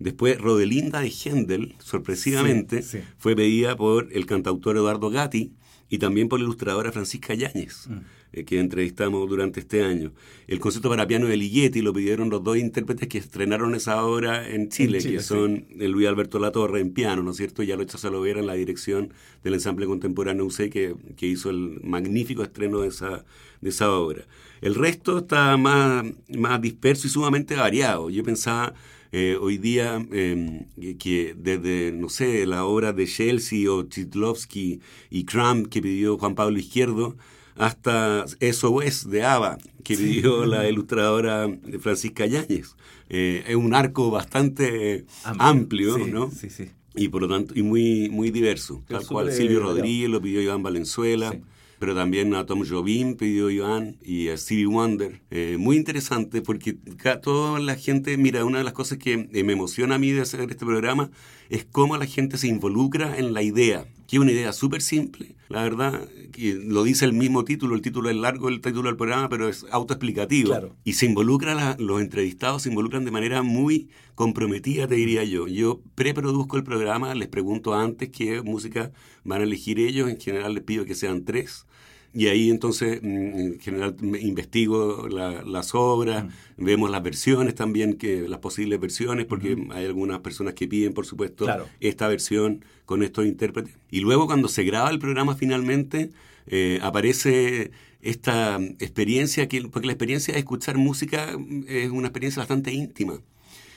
Después, 0.00 0.40
Rodelinda 0.40 1.00
de 1.00 1.10
Händel, 1.10 1.74
sorpresivamente, 1.78 2.82
fue 3.18 3.34
pedida 3.34 3.76
por 3.76 4.08
el 4.12 4.26
cantautor 4.26 4.76
Eduardo 4.76 5.10
Gatti 5.10 5.52
y 5.88 5.98
también 5.98 6.28
por 6.28 6.38
la 6.38 6.44
ilustradora 6.44 6.92
Francisca 6.92 7.34
Yáñez. 7.34 7.88
Mm. 7.88 7.98
Eh, 8.30 8.44
que 8.44 8.60
entrevistamos 8.60 9.26
durante 9.26 9.60
este 9.60 9.82
año. 9.82 10.12
El 10.48 10.60
concierto 10.60 10.90
para 10.90 11.06
piano 11.06 11.26
de 11.26 11.36
Ligeti 11.38 11.80
lo 11.80 11.94
pidieron 11.94 12.28
los 12.28 12.44
dos 12.44 12.58
intérpretes 12.58 13.08
que 13.08 13.16
estrenaron 13.16 13.74
esa 13.74 14.04
obra 14.04 14.46
en 14.50 14.68
Chile, 14.68 14.98
que 15.02 15.20
son 15.20 15.64
el 15.78 15.92
Luis 15.92 16.08
Alberto 16.08 16.38
Latorre 16.38 16.80
en 16.80 16.92
piano, 16.92 17.22
¿no 17.22 17.30
es 17.30 17.38
cierto? 17.38 17.62
Ya 17.62 17.76
lo 17.76 17.82
hecho 17.82 17.96
se 17.96 18.10
lo 18.10 18.26
en 18.26 18.46
la 18.46 18.52
dirección 18.52 19.14
del 19.42 19.54
ensamble 19.54 19.86
contemporáneo 19.86 20.44
UC 20.44 20.68
que, 20.68 20.94
que 21.16 21.26
hizo 21.26 21.48
el 21.48 21.80
magnífico 21.82 22.42
estreno 22.42 22.80
de 22.80 22.88
esa, 22.88 23.24
de 23.62 23.70
esa 23.70 23.90
obra. 23.92 24.26
El 24.60 24.74
resto 24.74 25.18
está 25.18 25.56
más, 25.56 26.04
más 26.36 26.60
disperso 26.60 27.06
y 27.06 27.10
sumamente 27.10 27.54
variado. 27.56 28.10
Yo 28.10 28.22
pensaba 28.24 28.74
eh, 29.10 29.38
hoy 29.40 29.56
día 29.56 30.06
em, 30.12 30.66
que 30.98 31.34
desde, 31.34 31.92
no 31.92 32.10
sé, 32.10 32.44
la 32.44 32.66
obra 32.66 32.92
de 32.92 33.06
Chelsea 33.06 33.72
o 33.72 33.84
Chitlovsky 33.84 34.80
y 35.08 35.24
Cramp 35.24 35.68
que 35.68 35.80
pidió 35.80 36.18
Juan 36.18 36.34
Pablo 36.34 36.58
Izquierdo, 36.58 37.16
hasta 37.58 38.24
SOS 38.40 39.10
de 39.10 39.24
ABBA, 39.24 39.58
que 39.84 39.96
pidió 39.96 40.46
la 40.46 40.68
ilustradora 40.70 41.48
Francisca 41.80 42.26
Yáñez. 42.26 42.74
Eh, 43.08 43.44
es 43.46 43.56
un 43.56 43.74
arco 43.74 44.10
bastante 44.10 45.04
amplio, 45.24 45.98
¿no? 45.98 46.30
Sí, 46.30 46.50
sí. 46.50 46.70
Y 46.94 47.08
por 47.08 47.22
lo 47.22 47.28
tanto, 47.28 47.54
y 47.56 47.62
muy, 47.62 48.08
muy 48.10 48.30
diverso. 48.30 48.82
Tal 48.88 49.06
cual 49.06 49.32
Silvio 49.32 49.60
Rodríguez 49.60 50.10
lo 50.10 50.20
pidió 50.20 50.40
Iván 50.42 50.62
Valenzuela 50.62 51.32
pero 51.78 51.94
también 51.94 52.34
a 52.34 52.44
Tom 52.44 52.64
Jobim 52.68 53.14
pidió 53.14 53.50
Iván 53.50 53.96
y 54.02 54.28
a 54.28 54.36
Stevie 54.36 54.66
Wonder. 54.66 55.20
Eh, 55.30 55.56
muy 55.58 55.76
interesante 55.76 56.42
porque 56.42 56.76
toda 57.22 57.60
la 57.60 57.76
gente, 57.76 58.16
mira, 58.16 58.44
una 58.44 58.58
de 58.58 58.64
las 58.64 58.72
cosas 58.72 58.98
que 58.98 59.28
eh, 59.32 59.44
me 59.44 59.52
emociona 59.52 59.94
a 59.94 59.98
mí 59.98 60.10
de 60.10 60.20
hacer 60.20 60.40
este 60.40 60.66
programa 60.66 61.10
es 61.50 61.64
cómo 61.64 61.96
la 61.96 62.06
gente 62.06 62.36
se 62.36 62.48
involucra 62.48 63.16
en 63.16 63.32
la 63.32 63.42
idea, 63.42 63.86
que 64.08 64.16
es 64.16 64.22
una 64.22 64.32
idea 64.32 64.54
súper 64.54 64.80
simple, 64.80 65.36
la 65.50 65.62
verdad, 65.62 66.08
que 66.32 66.54
lo 66.54 66.82
dice 66.82 67.04
el 67.04 67.12
mismo 67.12 67.44
título, 67.44 67.74
el 67.74 67.82
título 67.82 68.08
es 68.08 68.16
largo, 68.16 68.48
el 68.48 68.62
título 68.62 68.88
del 68.88 68.96
programa, 68.96 69.28
pero 69.28 69.48
es 69.48 69.66
autoexplicativo. 69.70 70.74
Y 70.82 70.94
se 70.94 71.04
involucra, 71.04 71.76
los 71.78 72.00
entrevistados 72.00 72.62
se 72.62 72.70
involucran 72.70 73.04
de 73.04 73.10
manera 73.10 73.42
muy 73.42 73.90
comprometida, 74.14 74.88
te 74.88 74.94
diría 74.94 75.24
yo. 75.24 75.46
Yo 75.46 75.82
preproduzco 75.94 76.56
el 76.56 76.64
programa, 76.64 77.14
les 77.14 77.28
pregunto 77.28 77.74
antes 77.74 78.08
qué 78.08 78.40
música 78.40 78.92
van 79.24 79.42
a 79.42 79.44
elegir 79.44 79.78
ellos, 79.78 80.08
en 80.08 80.18
general 80.18 80.54
les 80.54 80.64
pido 80.64 80.86
que 80.86 80.94
sean 80.94 81.26
tres 81.26 81.66
y 82.14 82.28
ahí 82.28 82.50
entonces, 82.50 83.00
mm, 83.02 83.06
en 83.06 83.60
general, 83.60 83.96
investigo 84.20 85.08
las 85.08 85.74
obras, 85.74 86.24
mm. 86.24 86.64
vemos 86.64 86.90
las 86.90 87.02
versiones 87.02 87.54
también, 87.54 87.94
que 87.94 88.28
las 88.28 88.40
posibles 88.40 88.80
versiones, 88.80 89.26
porque 89.26 89.56
hay 89.70 89.84
algunas 89.84 90.20
personas 90.20 90.54
que 90.54 90.66
piden, 90.66 90.94
por 90.94 91.06
supuesto, 91.06 91.46
esta 91.80 92.08
versión 92.08 92.64
con 92.86 93.02
estos 93.02 93.26
intérpretes. 93.26 93.74
Y 93.90 94.00
luego 94.00 94.26
cuando 94.26 94.48
se 94.48 94.64
graba 94.64 94.90
el 94.90 94.98
programa 94.98 95.36
finalmente, 95.36 96.10
eh, 96.46 96.78
aparece 96.82 97.70
esta 98.00 98.58
experiencia, 98.78 99.48
que, 99.48 99.62
porque 99.68 99.86
la 99.86 99.92
experiencia 99.92 100.34
de 100.34 100.40
escuchar 100.40 100.78
música 100.78 101.36
es 101.66 101.90
una 101.90 102.08
experiencia 102.08 102.40
bastante 102.40 102.72
íntima. 102.72 103.20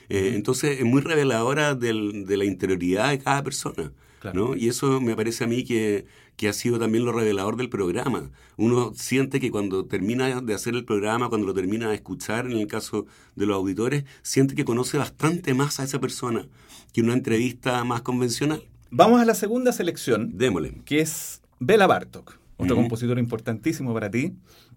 Eh, 0.09 0.31
entonces 0.35 0.79
es 0.79 0.85
muy 0.85 1.01
reveladora 1.01 1.75
del, 1.75 2.25
de 2.25 2.38
la 2.38 2.45
interioridad 2.45 3.09
de 3.09 3.19
cada 3.19 3.43
persona. 3.43 3.91
¿no? 4.33 4.55
Y 4.55 4.67
eso 4.67 5.01
me 5.01 5.15
parece 5.15 5.43
a 5.43 5.47
mí 5.47 5.63
que, 5.63 6.05
que, 6.41 6.50
ha 6.50 6.53
sido 6.53 6.79
también 6.79 7.05
lo 7.05 7.12
revelador 7.12 7.55
del 7.55 7.69
programa. 7.69 8.31
Uno 8.57 8.93
siente 8.95 9.39
que 9.39 9.51
cuando 9.51 9.86
termina 9.86 10.41
de 10.41 10.53
hacer 10.55 10.74
el 10.74 10.86
programa, 10.86 11.29
cuando 11.29 11.45
lo 11.45 11.53
termina 11.53 11.89
de 11.89 11.95
escuchar, 11.95 12.48
en 12.48 12.53
el 12.53 12.65
caso 12.65 13.05
de 13.36 13.45
los 13.45 13.55
auditores, 13.55 14.05
siente 14.24 14.55
que 14.55 14.65
conoce 14.65 14.98
bastante 14.98 15.53
más 15.53 15.79
a 15.79 15.83
esa 15.83 16.00
persona 16.00 16.48
que 16.93 17.01
una 17.01 17.13
entrevista 17.13 17.83
más 17.83 18.01
convencional. 18.01 18.63
Vamos 18.89 19.21
a 19.21 19.25
la 19.25 19.36
segunda 19.36 19.71
selección. 19.71 20.38
Démosle. 20.38 20.81
Que 20.83 21.01
es 21.01 21.41
Bela 21.60 21.86
Bartok, 21.86 22.38
otro 22.57 22.75
compositor 22.75 23.19
importantísimo 23.19 23.93
para 23.93 24.10
ti. 24.10 24.33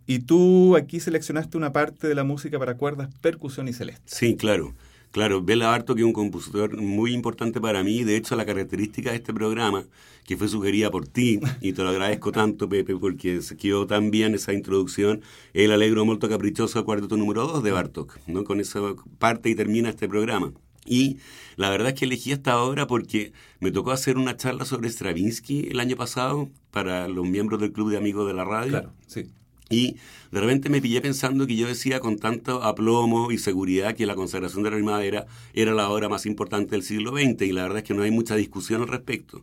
Y 0.07 0.19
tú 0.19 0.77
aquí 0.77 1.01
seleccionaste 1.01 1.57
una 1.57 1.73
parte 1.73 2.07
de 2.07 2.15
la 2.15 2.25
música 2.25 2.59
para 2.59 2.77
cuerdas, 2.77 3.09
percusión 3.23 3.69
y 3.69 3.73
celeste. 3.73 4.03
Sí, 4.05 4.37
claro. 4.37 4.75
Claro, 5.15 5.43
Bela 5.43 5.69
Bartok 5.69 5.99
es 5.99 6.05
un 6.05 6.13
compositor 6.13 6.77
muy 6.77 7.15
importante 7.15 7.61
para 7.61 7.85
mí. 7.85 8.03
De 8.03 8.17
hecho, 8.17 8.35
la 8.35 8.45
característica 8.45 9.11
de 9.11 9.17
este 9.19 9.33
programa, 9.33 9.85
que 10.25 10.37
fue 10.37 10.49
sugerida 10.49 10.91
por 10.91 11.07
ti, 11.07 11.39
y 11.61 11.73
te 11.73 11.85
lo 11.85 11.91
agradezco 11.91 12.33
tanto, 12.33 12.69
Pepe, 12.69 12.97
porque 12.97 13.41
se 13.41 13.57
quedó 13.57 13.87
tan 13.87 14.11
bien 14.11 14.35
esa 14.35 14.53
introducción, 14.53 15.23
el 15.53 15.71
Alegro 15.71 16.05
Molto 16.05 16.29
Caprichoso, 16.29 16.85
cuarteto 16.85 17.17
número 17.17 17.47
2 17.47 17.63
de 17.63 17.71
Bartok. 17.71 18.19
¿no? 18.27 18.43
Con 18.43 18.59
esa 18.59 18.81
parte 19.21 19.51
y 19.51 19.55
termina 19.55 19.91
este 19.91 20.09
programa. 20.09 20.53
Y 20.85 21.19
la 21.55 21.71
verdad 21.71 21.91
es 21.91 21.95
que 21.95 22.07
elegí 22.07 22.33
esta 22.33 22.61
obra 22.61 22.89
porque 22.89 23.33
me 23.61 23.71
tocó 23.71 23.93
hacer 23.93 24.19
una 24.19 24.37
charla 24.37 24.65
sobre 24.65 24.91
Stravinsky 24.91 25.69
el 25.69 25.79
año 25.79 25.95
pasado 25.95 26.51
para 26.73 27.07
los 27.07 27.25
miembros 27.25 27.61
del 27.61 27.71
Club 27.71 27.93
de 27.93 27.99
Amigos 27.99 28.27
de 28.27 28.35
la 28.35 28.45
Radio. 28.45 28.71
Claro, 28.71 28.93
sí. 29.07 29.31
Y 29.71 29.97
de 30.31 30.41
repente 30.41 30.69
me 30.69 30.81
pillé 30.81 31.01
pensando 31.01 31.47
que 31.47 31.57
yo 31.57 31.67
decía 31.67 32.01
con 32.01 32.19
tanto 32.19 32.63
aplomo 32.63 33.33
y 33.33 33.39
seguridad 33.39 33.95
que 33.95 34.07
la 34.07 34.15
consagración 34.15 34.63
de 34.63 34.71
la 34.71 34.77
primavera 34.77 35.27
era 35.55 35.73
la 35.73 35.89
obra 35.89 36.09
más 36.09 36.27
importante 36.27 36.73
del 36.73 36.83
siglo 36.83 37.13
XX 37.13 37.43
y 37.43 37.53
la 37.53 37.63
verdad 37.63 37.79
es 37.79 37.85
que 37.85 37.95
no 37.95 38.03
hay 38.03 38.11
mucha 38.11 38.37
discusión 38.37 38.83
al 38.83 38.89
respecto. 38.89 39.43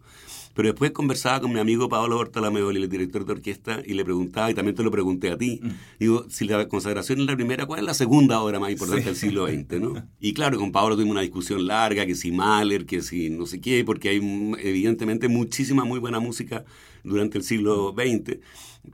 Pero 0.54 0.70
después 0.70 0.92
conversaba 0.92 1.40
con 1.40 1.54
mi 1.54 1.60
amigo 1.60 1.88
Pablo 1.90 2.18
Bortolomeo, 2.18 2.70
el 2.72 2.90
director 2.90 3.26
de 3.26 3.34
orquesta, 3.34 3.82
y 3.86 3.94
le 3.94 4.04
preguntaba, 4.04 4.52
y 4.52 4.54
también 4.54 4.76
te 4.76 4.84
lo 4.84 4.92
pregunté 4.92 5.32
a 5.32 5.38
ti, 5.38 5.60
mm. 5.62 5.70
digo, 6.00 6.26
si 6.30 6.46
la 6.46 6.68
consagración 6.68 7.20
es 7.22 7.26
la 7.26 7.36
primera, 7.36 7.66
¿cuál 7.66 7.80
es 7.80 7.86
la 7.86 7.94
segunda 7.94 8.42
obra 8.42 8.60
más 8.60 8.72
importante 8.72 9.06
del 9.06 9.16
siglo 9.16 9.48
XX? 9.48 9.80
¿no? 9.80 10.08
Y 10.20 10.34
claro, 10.34 10.58
con 10.60 10.72
Pablo 10.72 10.96
tuvimos 10.96 11.14
una 11.14 11.22
discusión 11.22 11.66
larga, 11.66 12.06
que 12.06 12.16
si 12.16 12.32
Mahler, 12.32 12.86
que 12.86 13.02
si 13.02 13.30
no 13.30 13.46
sé 13.46 13.60
qué, 13.60 13.84
porque 13.86 14.10
hay 14.10 14.18
evidentemente 14.60 15.28
muchísima 15.28 15.84
muy 15.84 16.00
buena 16.00 16.20
música 16.20 16.64
durante 17.04 17.38
el 17.38 17.44
siglo 17.44 17.94
XX. 17.98 18.40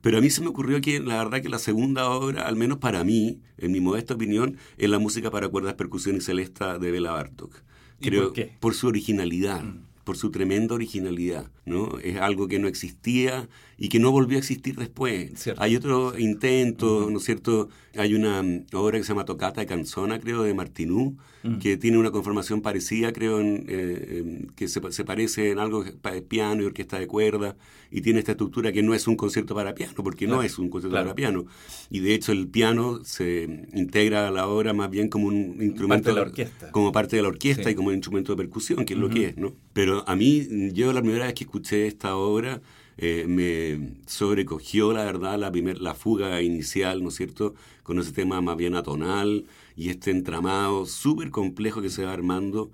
Pero 0.02 0.18
a 0.18 0.22
mí 0.22 0.30
se 0.30 0.42
me 0.42 0.48
ocurrió 0.48 0.82
que 0.82 1.00
la 1.00 1.18
verdad 1.18 1.42
que 1.42 1.50
la 1.50 1.60
segunda 1.60 2.10
obra, 2.10 2.44
al 2.48 2.56
menos 2.56 2.78
para 2.78 3.04
mí, 3.04 3.40
en 3.58 3.72
mi 3.72 3.80
modesta 3.80 4.14
opinión, 4.14 4.58
es 4.78 4.90
la 4.90 5.00
música 5.00 5.32
para 5.32 5.48
cuerdas, 5.48 5.76
percusión 5.76 6.18
y 6.18 6.22
celesta 6.22 6.78
de 6.78 6.92
Bela 6.92 7.12
Bartok. 7.12 7.54
Creo, 8.00 8.26
por 8.26 8.34
qué? 8.34 8.52
Por 8.60 8.74
su 8.74 8.88
originalidad. 8.88 9.64
Mm 9.64 9.87
por 10.08 10.16
su 10.16 10.32
tremenda 10.32 10.74
originalidad, 10.74 11.52
¿no? 11.66 12.00
Es 12.00 12.16
algo 12.16 12.48
que 12.48 12.60
no 12.60 12.70
existía 12.70 13.50
y 13.78 13.90
que 13.90 14.00
no 14.00 14.12
volvió 14.12 14.38
a 14.38 14.40
existir 14.40 14.76
después. 14.76 15.50
Hay 15.58 15.76
otro 15.76 16.18
intento, 16.18 17.10
¿no 17.12 17.20
es 17.20 17.24
cierto? 17.26 17.70
Hay 17.96 18.16
una 18.16 18.42
mm, 18.42 18.66
obra 18.74 18.98
que 18.98 19.04
se 19.04 19.10
llama 19.10 19.26
Tocata 19.26 19.62
de 19.62 19.68
Canzona, 19.68 20.20
creo, 20.20 20.44
de 20.44 20.54
Martinú, 20.54 21.18
que 21.62 21.78
tiene 21.78 21.98
una 21.98 22.12
conformación 22.12 22.62
parecida, 22.62 23.14
creo, 23.14 23.40
en, 23.40 23.66
eh, 23.70 24.48
que 24.56 24.68
se, 24.68 24.82
parece 24.82 25.52
en 25.52 25.60
algo 25.60 25.86
de 25.86 26.22
piano 26.22 26.62
y 26.62 26.66
orquesta 26.66 27.00
de 27.00 27.08
cuerda, 27.08 27.56
y 27.90 28.02
tiene 28.02 28.20
esta 28.20 28.32
estructura 28.32 28.74
que 28.74 28.84
no 28.84 28.94
es 28.94 29.08
un 29.08 29.16
concierto 29.16 29.56
para 29.56 29.74
piano, 29.74 29.94
porque 30.04 30.28
no 30.28 30.44
es 30.44 30.60
un 30.60 30.70
concierto 30.70 30.98
para 30.98 31.16
piano. 31.16 31.46
Y 31.90 32.00
de 32.00 32.16
hecho 32.16 32.34
el 32.34 32.50
piano 32.50 33.00
se 33.06 33.68
integra 33.74 34.28
a 34.28 34.32
la 34.32 34.48
obra 34.48 34.74
más 34.74 34.90
bien 34.90 35.08
como 35.08 35.28
un 35.28 35.62
instrumento... 35.62 35.88
Parte 35.88 36.10
de 36.10 36.16
la 36.16 36.22
orquesta. 36.22 36.72
Como 36.72 36.92
parte 36.92 37.16
de 37.16 37.22
la 37.22 37.30
orquesta 37.30 37.72
y 37.72 37.76
como 37.76 37.90
un 37.90 37.94
instrumento 37.96 38.34
de 38.34 38.38
percusión, 38.38 38.84
que 38.84 38.96
es 38.96 39.00
lo 39.00 39.10
que 39.10 39.28
es, 39.28 39.38
¿no? 39.38 39.56
Pero 39.72 40.04
a 40.06 40.18
mí, 40.18 40.72
yo 40.74 40.92
la 40.92 41.02
primera 41.02 41.26
vez 41.28 41.34
que 41.34 41.46
escuché 41.46 41.88
esta 41.88 42.18
obra 42.18 42.62
eh, 42.98 43.26
me 43.28 43.96
sobrecogió, 44.08 44.92
la 44.92 45.06
verdad, 45.06 45.38
la, 45.38 45.52
primer, 45.52 45.80
la 45.80 45.94
fuga 45.94 46.42
inicial, 46.42 47.04
¿no 47.04 47.10
es 47.10 47.16
cierto?, 47.16 47.54
con 47.84 48.00
ese 48.00 48.12
tema 48.12 48.42
más 48.42 48.58
bien 48.58 48.76
atonal 48.76 49.46
y 49.76 49.90
este 49.90 50.12
entramado 50.12 50.86
súper 50.86 51.30
complejo 51.30 51.82
que 51.82 51.90
se 51.90 52.04
va 52.04 52.14
armando. 52.14 52.72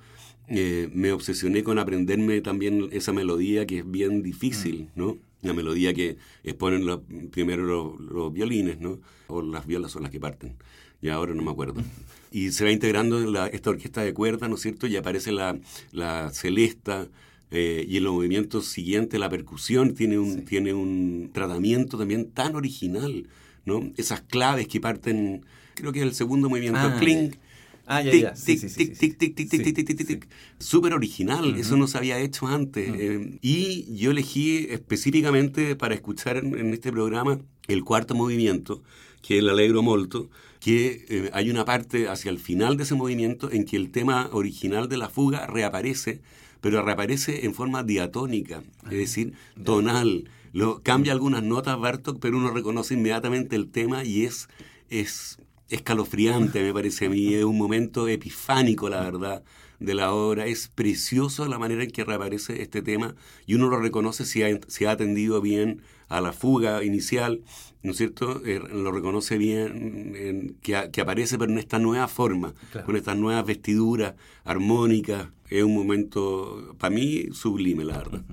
Eh, 0.48 0.90
me 0.94 1.12
obsesioné 1.12 1.64
con 1.64 1.78
aprenderme 1.78 2.42
también 2.42 2.90
esa 2.92 3.14
melodía 3.14 3.66
que 3.66 3.80
es 3.80 3.92
bien 3.92 4.24
difícil, 4.24 4.90
mm. 4.96 5.00
¿no? 5.00 5.18
La 5.42 5.54
melodía 5.54 5.94
que 5.94 6.18
exponen 6.44 6.86
los, 6.86 7.02
primero 7.32 7.98
los, 8.00 8.34
violines, 8.34 8.80
¿no? 8.80 9.00
O 9.28 9.42
las 9.42 9.68
violas 9.68 9.92
son 9.92 10.04
las 10.04 10.12
que 10.12 10.20
parten. 10.20 10.56
Y 11.02 11.10
ahora 11.10 11.34
no 11.34 11.42
me 11.42 11.52
acuerdo. 11.52 11.82
Y 12.32 12.52
se 12.52 12.64
va 12.64 12.72
integrando 12.72 13.46
esta 13.48 13.70
orquesta 13.70 14.02
de 14.04 14.14
cuerdas, 14.14 14.50
¿no 14.50 14.56
es 14.56 14.62
cierto? 14.62 14.88
Y 14.88 14.96
aparece 14.96 15.34
la, 15.34 15.60
la 15.92 16.30
celesta, 16.32 17.08
eh, 17.56 17.86
y 17.88 17.98
en 17.98 18.04
los 18.04 18.14
movimientos 18.14 18.66
siguientes 18.66 19.20
la 19.20 19.30
percusión 19.30 19.94
tiene 19.94 20.18
un, 20.18 20.44
tiene 20.44 20.74
un 20.74 21.30
tratamiento 21.32 22.00
también 22.00 22.32
tan 22.32 22.56
original, 22.56 23.28
¿no? 23.64 23.92
Esas 23.96 24.22
claves 24.22 24.68
que 24.68 24.82
parten, 24.82 25.46
creo 25.76 25.94
que 25.94 26.00
es 26.00 26.06
el 26.06 26.16
segundo 26.16 26.50
movimiento, 26.50 26.80
ah, 26.80 26.98
clink, 27.00 27.36
Ah, 27.86 28.02
ya, 28.02 28.14
ya. 28.14 28.36
Sí, 28.36 28.58
tic, 28.58 28.98
tic, 28.98 29.18
tic, 29.18 29.36
tic, 29.36 29.36
tic, 29.36 29.64
tic, 29.64 29.76
tic, 29.76 29.98
tic, 29.98 30.08
tic, 30.08 30.28
Súper 30.58 30.94
original, 30.94 31.56
eso 31.58 31.76
no 31.76 31.88
se 31.88 31.98
había 31.98 32.18
hecho 32.18 32.48
antes. 32.48 32.90
Eh, 32.98 33.38
y 33.42 33.96
yo 33.98 34.12
elegí 34.12 34.68
específicamente 34.70 35.76
para 35.76 35.94
escuchar 35.94 36.38
en, 36.38 36.74
este 36.74 36.92
programa 36.92 37.40
el 37.68 37.84
cuarto 37.84 38.16
movimiento, 38.16 38.84
que 39.22 39.36
es 39.36 39.44
el 39.44 39.50
Alegro 39.50 39.84
Molto, 39.84 40.30
que 40.62 41.06
eh, 41.10 41.30
hay 41.34 41.50
una 41.50 41.66
parte 41.66 42.08
hacia 42.08 42.32
el 42.32 42.40
final 42.40 42.78
de 42.78 42.84
ese 42.84 42.96
movimiento 42.96 43.52
en 43.52 43.66
que 43.66 43.76
el 43.76 43.92
tema 43.92 44.30
original 44.32 44.88
de 44.88 44.98
la 44.98 45.10
fuga 45.10 45.46
reaparece 45.46 46.22
pero 46.64 46.82
reaparece 46.82 47.46
en 47.46 47.54
forma 47.54 47.84
diatónica, 47.84 48.64
es 48.86 48.98
decir, 48.98 49.34
tonal. 49.66 50.30
Lo, 50.54 50.82
cambia 50.82 51.12
algunas 51.12 51.44
notas 51.44 51.78
Bartok, 51.78 52.20
pero 52.22 52.38
uno 52.38 52.52
reconoce 52.52 52.94
inmediatamente 52.94 53.58
el 53.58 53.70
tema 53.70 54.06
y 54.06 54.24
es, 54.24 54.48
es 54.90 55.40
escalofriante, 55.68 56.64
me 56.64 56.72
parece 56.72 57.08
a 57.08 57.10
mí. 57.10 57.34
Es 57.34 57.44
un 57.44 57.58
momento 57.58 58.08
epifánico, 58.08 58.88
la 58.88 59.02
verdad, 59.02 59.44
de 59.80 59.94
la 59.94 60.14
obra. 60.14 60.46
Es 60.46 60.68
precioso 60.68 61.48
la 61.48 61.60
manera 61.60 61.84
en 61.84 61.92
que 61.92 62.04
reaparece 62.04 62.62
este 62.62 62.82
tema 62.82 63.16
y 63.46 63.56
uno 63.56 63.70
lo 63.70 63.80
reconoce 63.80 64.26
si 64.26 64.44
ha, 64.44 64.60
si 64.68 64.86
ha 64.86 64.92
atendido 64.92 65.42
bien 65.42 65.82
a 66.10 66.22
la 66.22 66.32
fuga 66.32 66.84
inicial, 66.84 67.42
¿no 67.82 67.92
es 67.92 67.98
cierto? 67.98 68.46
Eh, 68.46 68.60
lo 68.60 68.92
reconoce 68.92 69.38
bien 69.38 70.14
en, 70.16 70.56
que, 70.62 70.90
que, 70.92 71.02
aparece, 71.02 71.38
pero 71.38 71.52
en 71.52 71.58
esta 71.58 71.80
nueva 71.80 72.08
forma, 72.08 72.54
con 72.86 72.96
estas 72.96 73.18
nuevas 73.18 73.46
vestiduras 73.46 74.14
armónicas, 74.44 75.30
es 75.50 75.64
un 75.64 75.74
momento, 75.74 76.76
para 76.78 76.94
mí, 76.94 77.28
sublime, 77.32 77.84
la 77.84 77.98
verdad. 77.98 78.24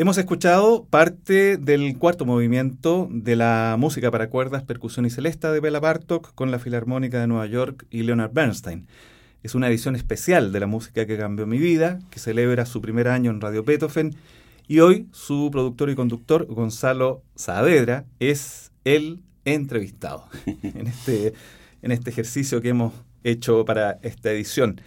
Hemos 0.00 0.16
escuchado 0.16 0.86
parte 0.88 1.56
del 1.56 1.98
cuarto 1.98 2.24
movimiento 2.24 3.08
de 3.10 3.34
la 3.34 3.74
música 3.80 4.12
para 4.12 4.30
cuerdas, 4.30 4.62
percusión 4.62 5.06
y 5.06 5.10
celesta 5.10 5.50
de 5.50 5.58
Bela 5.58 5.80
Bartok 5.80 6.36
con 6.36 6.52
la 6.52 6.60
Filarmónica 6.60 7.20
de 7.20 7.26
Nueva 7.26 7.46
York 7.46 7.84
y 7.90 8.04
Leonard 8.04 8.32
Bernstein. 8.32 8.86
Es 9.42 9.56
una 9.56 9.66
edición 9.66 9.96
especial 9.96 10.52
de 10.52 10.60
la 10.60 10.68
música 10.68 11.04
que 11.04 11.18
cambió 11.18 11.48
mi 11.48 11.58
vida, 11.58 11.98
que 12.10 12.20
celebra 12.20 12.64
su 12.64 12.80
primer 12.80 13.08
año 13.08 13.32
en 13.32 13.40
Radio 13.40 13.64
Beethoven 13.64 14.14
y 14.68 14.78
hoy 14.78 15.08
su 15.10 15.48
productor 15.50 15.90
y 15.90 15.96
conductor, 15.96 16.46
Gonzalo 16.46 17.24
Saavedra, 17.34 18.04
es 18.20 18.70
el 18.84 19.24
entrevistado 19.44 20.28
en 20.46 20.86
este, 20.86 21.32
en 21.82 21.90
este 21.90 22.10
ejercicio 22.10 22.62
que 22.62 22.68
hemos 22.68 22.94
hecho 23.24 23.64
para 23.64 23.98
esta 24.02 24.30
edición. 24.30 24.80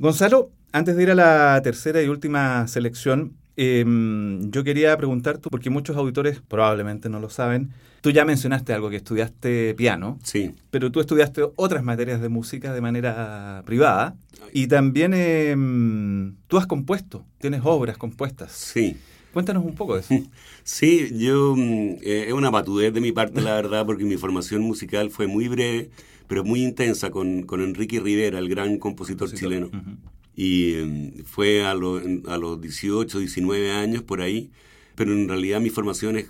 Gonzalo, 0.00 0.50
antes 0.72 0.96
de 0.96 1.04
ir 1.04 1.12
a 1.12 1.14
la 1.14 1.60
tercera 1.62 2.02
y 2.02 2.08
última 2.08 2.66
selección, 2.66 3.36
Em, 3.62 4.50
yo 4.50 4.64
quería 4.64 4.96
preguntarte, 4.96 5.50
porque 5.50 5.68
muchos 5.68 5.94
auditores 5.94 6.40
probablemente 6.40 7.10
no 7.10 7.20
lo 7.20 7.28
saben, 7.28 7.72
tú 8.00 8.10
ya 8.10 8.24
mencionaste 8.24 8.72
algo, 8.72 8.88
que 8.88 8.96
estudiaste 8.96 9.74
piano, 9.74 10.18
sí. 10.22 10.54
pero 10.70 10.90
tú 10.90 10.98
estudiaste 10.98 11.42
otras 11.56 11.84
materias 11.84 12.22
de 12.22 12.30
música 12.30 12.72
de 12.72 12.80
manera 12.80 13.62
privada 13.66 14.16
y 14.54 14.66
también 14.68 15.12
em, 15.12 16.36
tú 16.46 16.56
has 16.56 16.66
compuesto, 16.66 17.26
tienes 17.38 17.60
obras 17.62 17.98
compuestas. 17.98 18.52
Sí. 18.52 18.96
Cuéntanos 19.34 19.62
un 19.62 19.74
poco 19.74 19.96
de 19.96 20.00
eso. 20.00 20.14
Sí, 20.64 21.10
yo 21.18 21.54
mm, 21.54 21.98
eh, 22.02 22.24
es 22.28 22.32
una 22.32 22.50
patudez 22.50 22.94
de 22.94 23.02
mi 23.02 23.12
parte, 23.12 23.42
la 23.42 23.54
verdad, 23.56 23.84
porque 23.84 24.04
mi 24.04 24.16
formación 24.16 24.62
musical 24.62 25.10
fue 25.10 25.26
muy 25.26 25.48
breve, 25.48 25.90
pero 26.28 26.44
muy 26.44 26.62
intensa 26.62 27.10
con, 27.10 27.42
con 27.42 27.60
Enrique 27.60 28.00
Rivera, 28.00 28.38
el 28.38 28.48
gran 28.48 28.78
compositor, 28.78 29.30
chileno. 29.34 29.68
Y 30.34 30.74
em, 30.74 31.24
fue 31.24 31.64
a, 31.64 31.72
a 31.72 31.74
los 31.74 32.60
18, 32.60 33.18
19 33.18 33.72
años 33.72 34.02
por 34.02 34.20
ahí, 34.20 34.50
pero 34.94 35.12
en 35.12 35.28
realidad 35.28 35.60
mi 35.60 35.70
formación 35.70 36.16
es, 36.16 36.28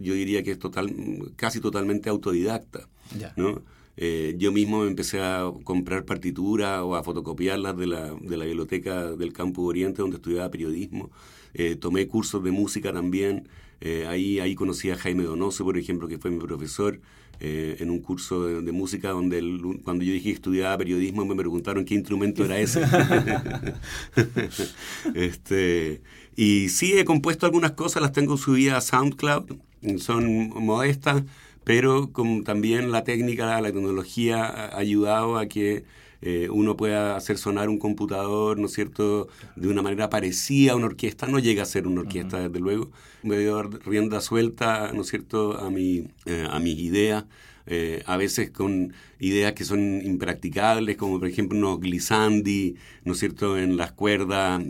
yo 0.00 0.14
diría 0.14 0.42
que 0.42 0.52
es 0.52 0.58
total, 0.58 0.94
casi 1.36 1.60
totalmente 1.60 2.08
autodidacta. 2.08 2.88
¿no? 3.36 3.62
Eh, 4.00 4.36
yo 4.38 4.52
mismo 4.52 4.82
me 4.82 4.88
empecé 4.88 5.20
a 5.20 5.50
comprar 5.64 6.04
partituras 6.04 6.82
o 6.82 6.94
a 6.94 7.02
fotocopiarlas 7.02 7.76
de 7.76 7.88
la, 7.88 8.14
de 8.14 8.36
la 8.36 8.44
biblioteca 8.44 9.10
del 9.10 9.32
Campo 9.32 9.62
Oriente, 9.62 10.02
donde 10.02 10.18
estudiaba 10.18 10.50
periodismo. 10.50 11.10
Eh, 11.52 11.74
tomé 11.74 12.06
cursos 12.06 12.42
de 12.44 12.52
música 12.52 12.92
también. 12.92 13.48
Eh, 13.80 14.06
ahí, 14.08 14.40
ahí 14.40 14.54
conocí 14.54 14.90
a 14.90 14.96
Jaime 14.96 15.24
Donoso, 15.24 15.64
por 15.64 15.78
ejemplo, 15.78 16.08
que 16.08 16.18
fue 16.18 16.30
mi 16.30 16.38
profesor. 16.38 17.00
Eh, 17.40 17.76
en 17.78 17.90
un 17.90 18.00
curso 18.00 18.60
de, 18.60 18.72
música 18.72 19.10
donde 19.10 19.40
cuando 19.84 20.02
yo 20.02 20.12
dije 20.12 20.30
que 20.30 20.34
estudiaba 20.34 20.76
periodismo 20.76 21.24
me 21.24 21.36
preguntaron 21.36 21.84
qué 21.84 21.94
instrumento 21.94 22.44
era 22.44 22.58
ese. 22.58 22.82
este, 25.14 26.02
y 26.34 26.68
sí, 26.68 26.98
he 26.98 27.04
compuesto 27.04 27.46
algunas 27.46 27.72
cosas, 27.72 28.02
las 28.02 28.10
tengo 28.10 28.36
subidas 28.36 28.78
a 28.78 28.98
SoundCloud, 28.98 29.56
son 29.98 30.48
modestas, 30.48 31.22
pero 31.62 32.10
con 32.10 32.42
también 32.42 32.90
la 32.90 33.04
técnica, 33.04 33.60
la 33.60 33.72
tecnología 33.72 34.44
ha 34.44 34.76
ayudado 34.76 35.38
a 35.38 35.46
que 35.46 35.84
eh, 36.20 36.48
uno 36.50 36.76
pueda 36.76 37.16
hacer 37.16 37.38
sonar 37.38 37.68
un 37.68 37.78
computador, 37.78 38.58
¿no 38.58 38.66
es 38.66 38.72
cierto?, 38.72 39.28
de 39.56 39.68
una 39.68 39.82
manera 39.82 40.10
parecida 40.10 40.72
a 40.72 40.76
una 40.76 40.86
orquesta, 40.86 41.26
no 41.26 41.38
llega 41.38 41.62
a 41.62 41.66
ser 41.66 41.86
una 41.86 42.00
orquesta, 42.00 42.40
desde 42.40 42.60
luego, 42.60 42.90
me 43.22 43.38
dio 43.38 43.62
rienda 43.62 44.20
suelta, 44.20 44.92
¿no 44.92 45.02
es 45.02 45.08
cierto?, 45.08 45.58
a, 45.58 45.70
mi, 45.70 46.08
eh, 46.26 46.46
a 46.50 46.58
mis 46.58 46.78
ideas, 46.78 47.24
eh, 47.70 48.02
a 48.06 48.16
veces 48.16 48.50
con 48.50 48.94
ideas 49.20 49.52
que 49.52 49.64
son 49.64 50.00
impracticables, 50.02 50.96
como 50.96 51.18
por 51.18 51.28
ejemplo 51.28 51.58
unos 51.58 51.80
glissandi, 51.80 52.76
¿no 53.04 53.12
es 53.12 53.18
cierto?, 53.18 53.58
en 53.58 53.76
las 53.76 53.92
cuerdas 53.92 54.62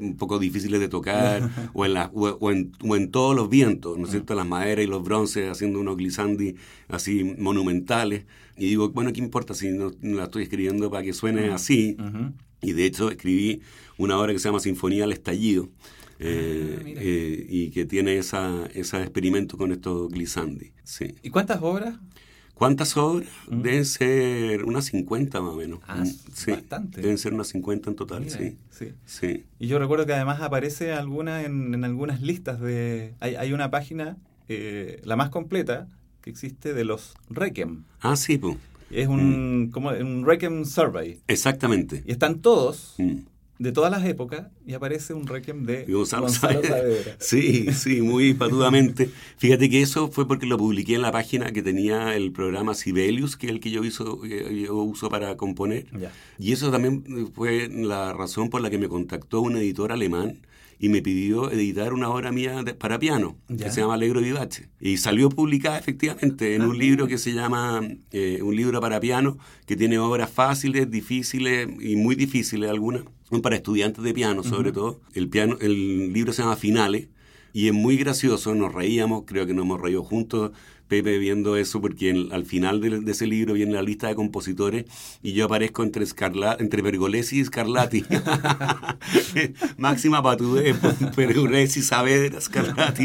un 0.00 0.16
poco 0.18 0.38
difíciles 0.38 0.80
de 0.80 0.88
tocar, 0.88 1.50
o, 1.72 1.86
en 1.86 1.94
la, 1.94 2.10
o, 2.12 2.50
en, 2.50 2.72
o, 2.82 2.96
en, 2.96 3.10
todos 3.10 3.34
los 3.34 3.48
vientos, 3.48 3.96
¿no 3.96 4.04
es 4.04 4.10
cierto?, 4.10 4.34
las 4.34 4.46
maderas 4.46 4.84
y 4.84 4.88
los 4.88 5.02
bronces 5.02 5.48
haciendo 5.50 5.80
unos 5.80 5.96
glissandi 5.96 6.56
así 6.88 7.24
monumentales. 7.38 8.24
Y 8.56 8.66
digo, 8.66 8.90
bueno, 8.90 9.12
¿qué 9.14 9.20
importa 9.20 9.54
si 9.54 9.70
no, 9.70 9.90
la 10.02 10.24
estoy 10.24 10.42
escribiendo 10.42 10.90
para 10.90 11.02
que 11.02 11.14
suene 11.14 11.48
así? 11.48 11.96
Y 12.60 12.72
de 12.72 12.84
hecho 12.84 13.10
escribí 13.10 13.62
una 13.96 14.18
obra 14.18 14.32
que 14.32 14.38
se 14.38 14.48
llama 14.48 14.60
Sinfonía 14.60 15.04
al 15.04 15.12
Estallido. 15.12 15.70
Ah, 16.20 16.24
eh, 16.26 16.94
eh, 16.98 17.46
y 17.48 17.70
que 17.70 17.86
tiene 17.86 18.18
esa, 18.18 18.66
ese 18.74 19.00
experimento 19.00 19.56
con 19.56 19.72
estos 19.72 20.10
glissandi. 20.10 20.72
Sí. 20.84 21.14
¿Y 21.22 21.30
cuántas 21.30 21.62
obras? 21.62 21.94
¿Cuántas 22.52 22.94
obras? 22.98 23.26
Deben 23.50 23.86
ser 23.86 24.64
unas 24.64 24.84
50 24.84 25.40
más 25.40 25.54
o 25.54 25.56
menos. 25.56 25.80
Ah, 25.86 26.02
mm, 26.04 26.06
sí, 26.34 26.50
bastante. 26.50 27.00
Deben 27.00 27.16
ser 27.16 27.32
unas 27.32 27.48
50 27.48 27.88
en 27.88 27.96
total, 27.96 28.28
sí. 28.28 28.58
sí. 29.06 29.46
Y 29.58 29.66
yo 29.66 29.78
recuerdo 29.78 30.04
que 30.04 30.12
además 30.12 30.42
aparece 30.42 30.92
alguna 30.92 31.42
en, 31.42 31.72
en 31.72 31.84
algunas 31.84 32.20
listas 32.20 32.60
de... 32.60 33.14
Hay, 33.20 33.36
hay 33.36 33.54
una 33.54 33.70
página, 33.70 34.18
eh, 34.48 35.00
la 35.04 35.16
más 35.16 35.30
completa, 35.30 35.88
que 36.20 36.28
existe 36.28 36.74
de 36.74 36.84
los 36.84 37.14
Requiem. 37.30 37.84
Ah, 38.00 38.14
sí, 38.14 38.36
pues. 38.36 38.58
Es 38.90 39.08
un, 39.08 39.62
mm. 39.62 39.70
como 39.70 39.90
un 39.90 40.26
Requiem 40.26 40.66
Survey. 40.66 41.22
Exactamente. 41.28 42.02
Y 42.04 42.12
están 42.12 42.40
todos, 42.40 42.94
mm. 42.98 43.20
De 43.60 43.72
todas 43.72 43.90
las 43.90 44.06
épocas, 44.06 44.46
y 44.66 44.72
aparece 44.72 45.12
un 45.12 45.26
Requiem 45.26 45.66
de 45.66 45.84
Gonzalo, 45.84 46.30
Saavedra. 46.30 46.80
Sí, 47.18 47.70
sí, 47.74 48.00
muy 48.00 48.32
patudamente. 48.32 49.10
Fíjate 49.36 49.68
que 49.68 49.82
eso 49.82 50.10
fue 50.10 50.26
porque 50.26 50.46
lo 50.46 50.56
publiqué 50.56 50.94
en 50.94 51.02
la 51.02 51.12
página 51.12 51.52
que 51.52 51.62
tenía 51.62 52.16
el 52.16 52.32
programa 52.32 52.72
Sibelius, 52.72 53.36
que 53.36 53.48
es 53.48 53.52
el 53.52 53.60
que 53.60 53.70
yo, 53.70 53.84
hizo, 53.84 54.24
yo 54.24 54.76
uso 54.76 55.10
para 55.10 55.36
componer. 55.36 55.86
Y 56.38 56.52
eso 56.52 56.70
también 56.70 57.04
fue 57.34 57.68
la 57.68 58.14
razón 58.14 58.48
por 58.48 58.62
la 58.62 58.70
que 58.70 58.78
me 58.78 58.88
contactó 58.88 59.42
un 59.42 59.56
editor 59.56 59.92
alemán 59.92 60.40
y 60.78 60.88
me 60.88 61.02
pidió 61.02 61.52
editar 61.52 61.92
una 61.92 62.08
obra 62.08 62.32
mía 62.32 62.64
para 62.78 62.98
piano, 62.98 63.36
que 63.46 63.70
se 63.70 63.82
llama 63.82 63.92
Alegro 63.92 64.22
Vivace. 64.22 64.70
Y 64.80 64.96
salió 64.96 65.28
publicada 65.28 65.78
efectivamente 65.78 66.54
en 66.54 66.62
un 66.62 66.78
libro 66.78 67.06
que 67.06 67.18
se 67.18 67.34
llama 67.34 67.82
eh, 68.10 68.40
Un 68.42 68.56
libro 68.56 68.80
para 68.80 68.98
piano, 69.00 69.36
que 69.66 69.76
tiene 69.76 69.98
obras 69.98 70.30
fáciles, 70.30 70.90
difíciles 70.90 71.68
y 71.78 71.96
muy 71.96 72.14
difíciles 72.14 72.70
algunas, 72.70 73.02
para 73.42 73.56
estudiantes 73.56 74.02
de 74.02 74.12
piano 74.12 74.42
sobre 74.42 74.72
todo. 74.72 75.00
El, 75.14 75.28
piano, 75.28 75.56
el 75.60 76.12
libro 76.12 76.32
se 76.32 76.42
llama 76.42 76.56
Finales 76.56 77.08
y 77.52 77.68
es 77.68 77.74
muy 77.74 77.96
gracioso, 77.96 78.54
nos 78.54 78.74
reíamos, 78.74 79.24
creo 79.26 79.46
que 79.46 79.54
nos 79.54 79.64
hemos 79.64 79.80
reído 79.80 80.02
juntos 80.02 80.52
Pepe 80.90 81.18
viendo 81.18 81.56
eso, 81.56 81.80
porque 81.80 82.10
al 82.32 82.44
final 82.44 82.80
de, 82.80 83.08
ese 83.10 83.28
libro 83.28 83.54
viene 83.54 83.74
la 83.74 83.82
lista 83.82 84.08
de 84.08 84.16
compositores 84.16 84.86
y 85.22 85.34
yo 85.34 85.44
aparezco 85.44 85.84
entre, 85.84 86.04
Scarla, 86.04 86.56
entre 86.58 86.82
Pergolesi 86.82 87.38
y 87.38 87.44
Scarlatti. 87.44 88.04
Máxima 89.78 90.20
patudez, 90.20 90.76
Pergolesi, 91.16 91.80
Saavedra, 91.80 92.40
Scarlatti. 92.40 93.04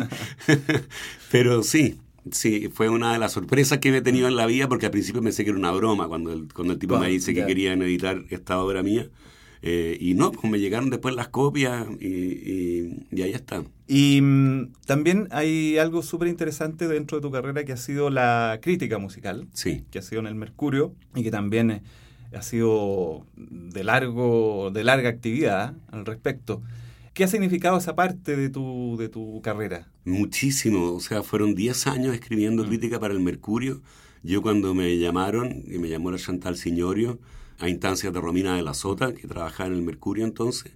Pero 1.32 1.62
sí, 1.62 2.00
Sí, 2.32 2.70
fue 2.74 2.90
una 2.90 3.14
de 3.14 3.20
las 3.20 3.34
sorpresas 3.34 3.78
que 3.78 3.92
me 3.92 3.98
he 3.98 4.02
tenido 4.02 4.28
en 4.28 4.36
la 4.36 4.48
vida 4.48 4.68
porque 4.68 4.88
al 4.88 4.92
principio 4.92 5.22
pensé 5.22 5.44
que 5.44 5.52
era 5.52 5.60
una 5.60 5.72
broma 5.72 6.08
cuando 6.08 6.34
el, 6.34 6.52
cuando 6.52 6.74
el 6.74 6.80
tipo 6.80 6.98
me 6.98 7.08
dice 7.08 7.36
que 7.36 7.46
querían 7.46 7.84
editar 7.84 8.24
esta 8.32 8.60
obra 8.60 8.82
mía. 8.82 9.10
Eh, 9.62 9.98
y 10.00 10.14
no, 10.14 10.32
pues 10.32 10.50
me 10.52 10.60
llegaron 10.60 10.90
después 10.90 11.16
las 11.16 11.30
copias 11.30 11.88
y, 12.00 13.22
ahí 13.22 13.32
está. 13.34 13.64
Y 13.88 14.22
mm, 14.22 14.74
también 14.86 15.28
hay 15.32 15.78
algo 15.78 16.04
súper 16.04 16.28
interesante 16.28 16.88
dentro 16.88 17.18
de 17.18 17.22
tu 17.22 17.32
carrera 17.32 17.64
que 17.66 17.74
ha 17.74 17.78
sido 17.78 18.10
la 18.10 18.60
crítica 18.62 18.98
musical, 18.98 19.48
sí. 19.54 19.84
que 19.92 20.00
ha 20.00 20.02
sido 20.02 20.22
en 20.22 20.28
el 20.28 20.36
Mercurio 20.36 20.94
y 21.16 21.24
que 21.24 21.32
también 21.32 21.72
eh, 21.72 21.82
ha 22.36 22.42
sido 22.42 23.26
de, 23.36 23.84
largo, 23.84 24.72
de 24.72 24.84
larga 24.84 25.10
actividad 25.10 25.74
al 25.92 26.06
respecto. 26.06 26.62
¿Qué 27.14 27.24
ha 27.24 27.28
significado 27.28 27.78
esa 27.78 27.96
parte 27.96 28.36
de 28.36 28.50
tu, 28.50 28.98
de 29.00 29.08
tu 29.08 29.42
carrera? 29.42 29.88
Muchísimo, 30.04 30.92
o 30.92 31.00
sea, 31.00 31.24
fueron 31.24 31.56
10 31.56 31.88
años 31.88 32.14
escribiendo 32.14 32.64
mm. 32.64 32.68
crítica 32.68 33.00
para 33.00 33.14
el 33.14 33.22
Mercurio. 33.22 33.82
Yo 34.22 34.42
cuando 34.42 34.74
me 34.74 34.98
llamaron, 34.98 35.64
y 35.66 35.78
me 35.78 35.88
llamó 35.88 36.12
la 36.12 36.18
Chantal 36.18 36.58
Signorio, 36.58 37.20
a 37.60 37.70
instancias 37.70 38.14
de 38.14 38.22
Romina 38.22 38.56
de 38.56 38.62
la 38.62 38.74
Sota, 38.74 39.14
que 39.14 39.28
trabajaba 39.28 39.68
en 39.68 39.76
el 39.76 39.82
Mercurio 39.82 40.26
entonces. 40.26 40.74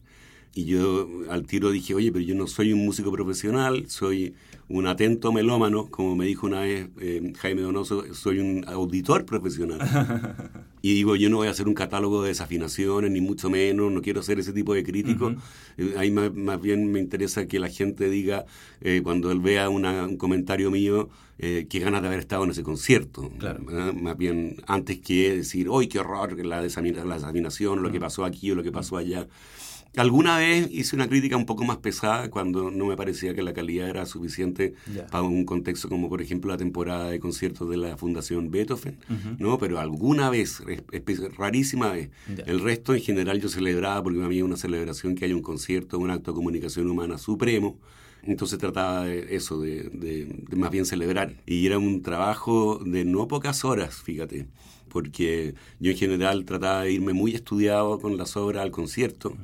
Y 0.54 0.66
yo 0.66 1.08
al 1.30 1.46
tiro 1.46 1.72
dije, 1.72 1.94
oye, 1.94 2.12
pero 2.12 2.24
yo 2.24 2.36
no 2.36 2.48
soy 2.48 2.74
un 2.74 2.84
músico 2.84 3.12
profesional, 3.12 3.86
soy 3.88 4.34
un 4.68 4.88
atento 4.88 5.32
melómano, 5.32 5.88
como 5.88 6.16
me 6.16 6.26
dijo 6.26 6.48
una 6.48 6.62
vez 6.62 6.90
eh, 7.00 7.34
Jaime 7.38 7.62
Donoso, 7.62 8.14
soy 8.14 8.40
un 8.40 8.66
auditor 8.68 9.26
profesional. 9.26 9.80
y 10.82 10.94
digo, 10.94 11.16
yo 11.16 11.30
no 11.30 11.38
voy 11.38 11.48
a 11.48 11.52
hacer 11.52 11.68
un 11.68 11.74
catálogo 11.74 12.24
de 12.24 12.30
desafinaciones, 12.30 13.12
ni 13.12 13.22
mucho 13.22 13.50
menos, 13.50 13.92
no 13.92 14.02
quiero 14.02 14.22
ser 14.22 14.40
ese 14.40 14.54
tipo 14.54 14.74
de 14.74 14.84
crítico. 14.84 15.34
Eh, 15.78 15.94
ahí 15.98 16.12
más, 16.12 16.62
bien 16.62 16.92
me 16.92 17.00
interesa 17.00 17.48
que 17.48 17.60
la 17.60 17.70
gente 17.70 18.10
diga, 18.10 18.46
eh, 18.82 19.02
cuando 19.04 19.32
él 19.32 19.40
vea 19.40 19.70
un 19.70 20.18
comentario 20.18 20.72
mío, 20.72 21.10
eh, 21.42 21.68
qué 21.70 21.80
ganas 21.80 22.02
de 22.02 22.10
haber 22.10 22.20
estado 22.20 22.44
en 22.44 22.52
ese 22.52 22.64
concierto. 22.64 23.32
Claro. 23.40 23.64
Más 23.94 24.18
bien, 24.18 24.58
antes 24.68 25.00
que 25.00 25.38
decir, 25.38 25.70
¡ay, 25.74 25.88
qué 25.88 26.00
horror! 26.00 26.46
La, 26.46 26.62
desafinación, 26.62 27.82
lo 27.82 27.92
que 27.92 28.00
pasó 28.00 28.26
aquí 28.26 28.52
o 28.52 28.56
lo 28.56 28.64
que 28.64 28.74
pasó 28.74 28.98
allá. 28.98 29.26
Alguna 29.96 30.38
vez 30.38 30.70
hice 30.72 30.96
una 30.96 31.08
crítica 31.10 31.36
un 31.36 31.46
poco 31.46 31.64
más 31.64 31.78
pesada 31.78 32.30
cuando 32.30 32.70
no 32.70 32.86
me 32.86 32.96
parecía 32.96 33.34
que 33.34 33.42
la 33.42 33.54
calidad 33.54 33.90
era 33.90 34.06
suficiente 34.06 34.76
para 35.10 35.24
un 35.24 35.46
contexto 35.46 35.90
como 35.90 36.10
por 36.10 36.22
ejemplo 36.22 36.52
la 36.52 36.58
temporada 36.58 37.10
de 37.10 37.20
conciertos 37.20 37.70
de 37.70 37.78
la 37.78 37.98
Fundación 37.98 38.52
Beethoven, 38.52 38.98
¿no? 39.40 39.58
Pero 39.58 39.80
alguna 39.80 40.30
vez, 40.30 40.62
rarísima 41.38 41.92
vez. 41.92 42.10
El 42.46 42.60
resto 42.60 42.94
en 42.94 43.02
general 43.02 43.42
yo 43.42 43.50
celebraba 43.50 44.04
porque 44.04 44.20
para 44.20 44.30
mí 44.30 44.38
es 44.38 44.44
una 44.44 44.58
celebración 44.58 45.16
que 45.16 45.26
haya 45.26 45.36
un 45.36 45.42
concierto, 45.42 45.98
un 45.98 46.12
acto 46.12 46.32
de 46.32 46.36
comunicación 46.36 46.90
humana 46.90 47.18
supremo. 47.18 47.80
Entonces 48.22 48.60
trataba 48.60 49.06
de 49.06 49.34
eso, 49.36 49.62
de, 49.62 49.84
de 49.84 50.56
más 50.56 50.70
bien 50.70 50.86
celebrar. 50.86 51.34
Y 51.46 51.66
era 51.66 51.80
un 51.80 52.02
trabajo 52.02 52.80
de 52.86 53.06
no 53.06 53.28
pocas 53.28 53.66
horas, 53.66 53.96
fíjate 53.96 54.48
porque 54.90 55.54
yo 55.80 55.92
en 55.92 55.98
general 55.98 56.46
trataba 56.46 56.82
de 56.82 56.94
irme 56.94 57.14
muy 57.14 57.36
estudiado 57.36 58.00
con 58.00 58.18
las 58.18 58.36
obras 58.36 58.64
al 58.64 58.72
concierto 58.72 59.38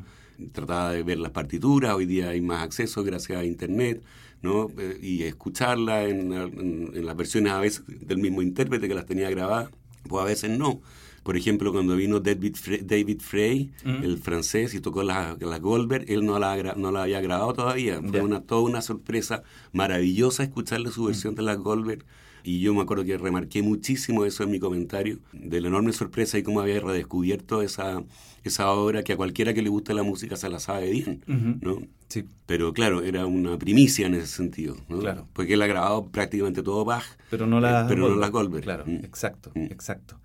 trataba 0.52 0.92
de 0.92 1.04
ver 1.04 1.20
las 1.20 1.32
partituras, 1.32 1.94
hoy 1.94 2.06
día 2.06 2.30
hay 2.30 2.42
más 2.42 2.64
acceso 2.64 3.04
gracias 3.04 3.40
a 3.40 3.46
Internet, 3.46 4.02
¿no? 4.42 4.70
Eh, 4.78 5.00
y 5.02 5.24
escucharla 5.24 6.04
en, 6.04 7.06
las 7.06 7.16
versiones 7.16 7.52
a 7.52 7.60
veces 7.60 7.84
del 7.88 8.18
mismo 8.18 8.42
intérprete 8.42 8.88
que 8.88 8.96
las 8.96 9.06
tenía 9.06 9.30
grabadas, 9.30 9.70
pues 10.08 10.22
a 10.22 10.26
veces 10.26 10.58
no. 10.58 10.82
Por 11.24 11.38
ejemplo, 11.38 11.72
cuando 11.72 11.96
vino 11.96 12.20
David 12.20 12.56
Frey, 12.56 12.82
David 12.84 13.20
Frey 13.20 13.72
el 13.84 14.20
francés, 14.20 14.76
y 14.76 14.80
tocó 14.80 15.02
la, 15.02 15.36
la 15.40 15.58
Goldberg, 15.58 16.06
él 16.08 16.24
no 16.24 16.38
la, 16.38 16.76
no 16.76 16.92
la 16.92 17.02
había 17.02 17.20
grabado 17.20 17.52
todavía. 17.54 18.00
Fue 18.00 18.22
una, 18.22 18.42
toda 18.42 18.62
una 18.62 18.82
sorpresa 18.82 19.42
maravillosa 19.74 20.44
escucharle 20.44 20.92
su 20.92 21.06
versión 21.06 21.34
de 21.34 21.42
la 21.42 21.56
Goldberg 21.56 22.06
y 22.46 22.60
yo 22.60 22.76
me 22.76 22.82
acuerdo 22.82 23.04
que 23.04 23.18
remarqué 23.18 23.64
muchísimo 23.64 24.24
eso 24.24 24.44
en 24.44 24.52
mi 24.52 24.60
comentario, 24.60 25.18
de 25.34 25.60
la 25.60 25.68
enorme 25.68 25.92
sorpresa 25.94 26.38
y 26.38 26.44
cómo 26.44 26.62
había 26.62 26.80
redescubierto 26.80 27.64
esa, 27.64 28.04
esa 28.44 28.70
obra 28.70 29.04
que 29.04 29.14
a 29.14 29.18
cualquiera 29.18 29.54
que 29.56 29.64
le 29.64 29.70
guste 29.70 29.96
la 29.96 30.04
música 30.04 30.36
se 30.36 30.48
la 30.50 30.60
sabe 30.60 30.92
bien, 30.92 31.24
¿no? 31.62 31.82
Sí. 32.08 32.26
Pero 32.46 32.72
claro, 32.72 33.02
era 33.02 33.26
una 33.26 33.58
primicia 33.58 34.06
en 34.06 34.14
ese 34.14 34.28
sentido, 34.28 34.78
¿no? 34.88 35.00
Claro. 35.00 35.28
Porque 35.34 35.56
él 35.56 35.62
ha 35.64 35.68
grabado 35.68 36.06
prácticamente 36.06 36.62
todo 36.62 36.86
Bach, 36.86 37.04
pero 37.32 37.48
no 37.48 37.60
la, 37.60 37.82
eh, 37.82 37.86
pero 37.88 38.10
no 38.10 38.16
las 38.16 38.30
Goldberg. 38.30 38.64
Claro, 38.64 38.84
mm. 38.86 39.04
exacto, 39.04 39.52
mm. 39.56 39.64
exacto. 39.72 40.20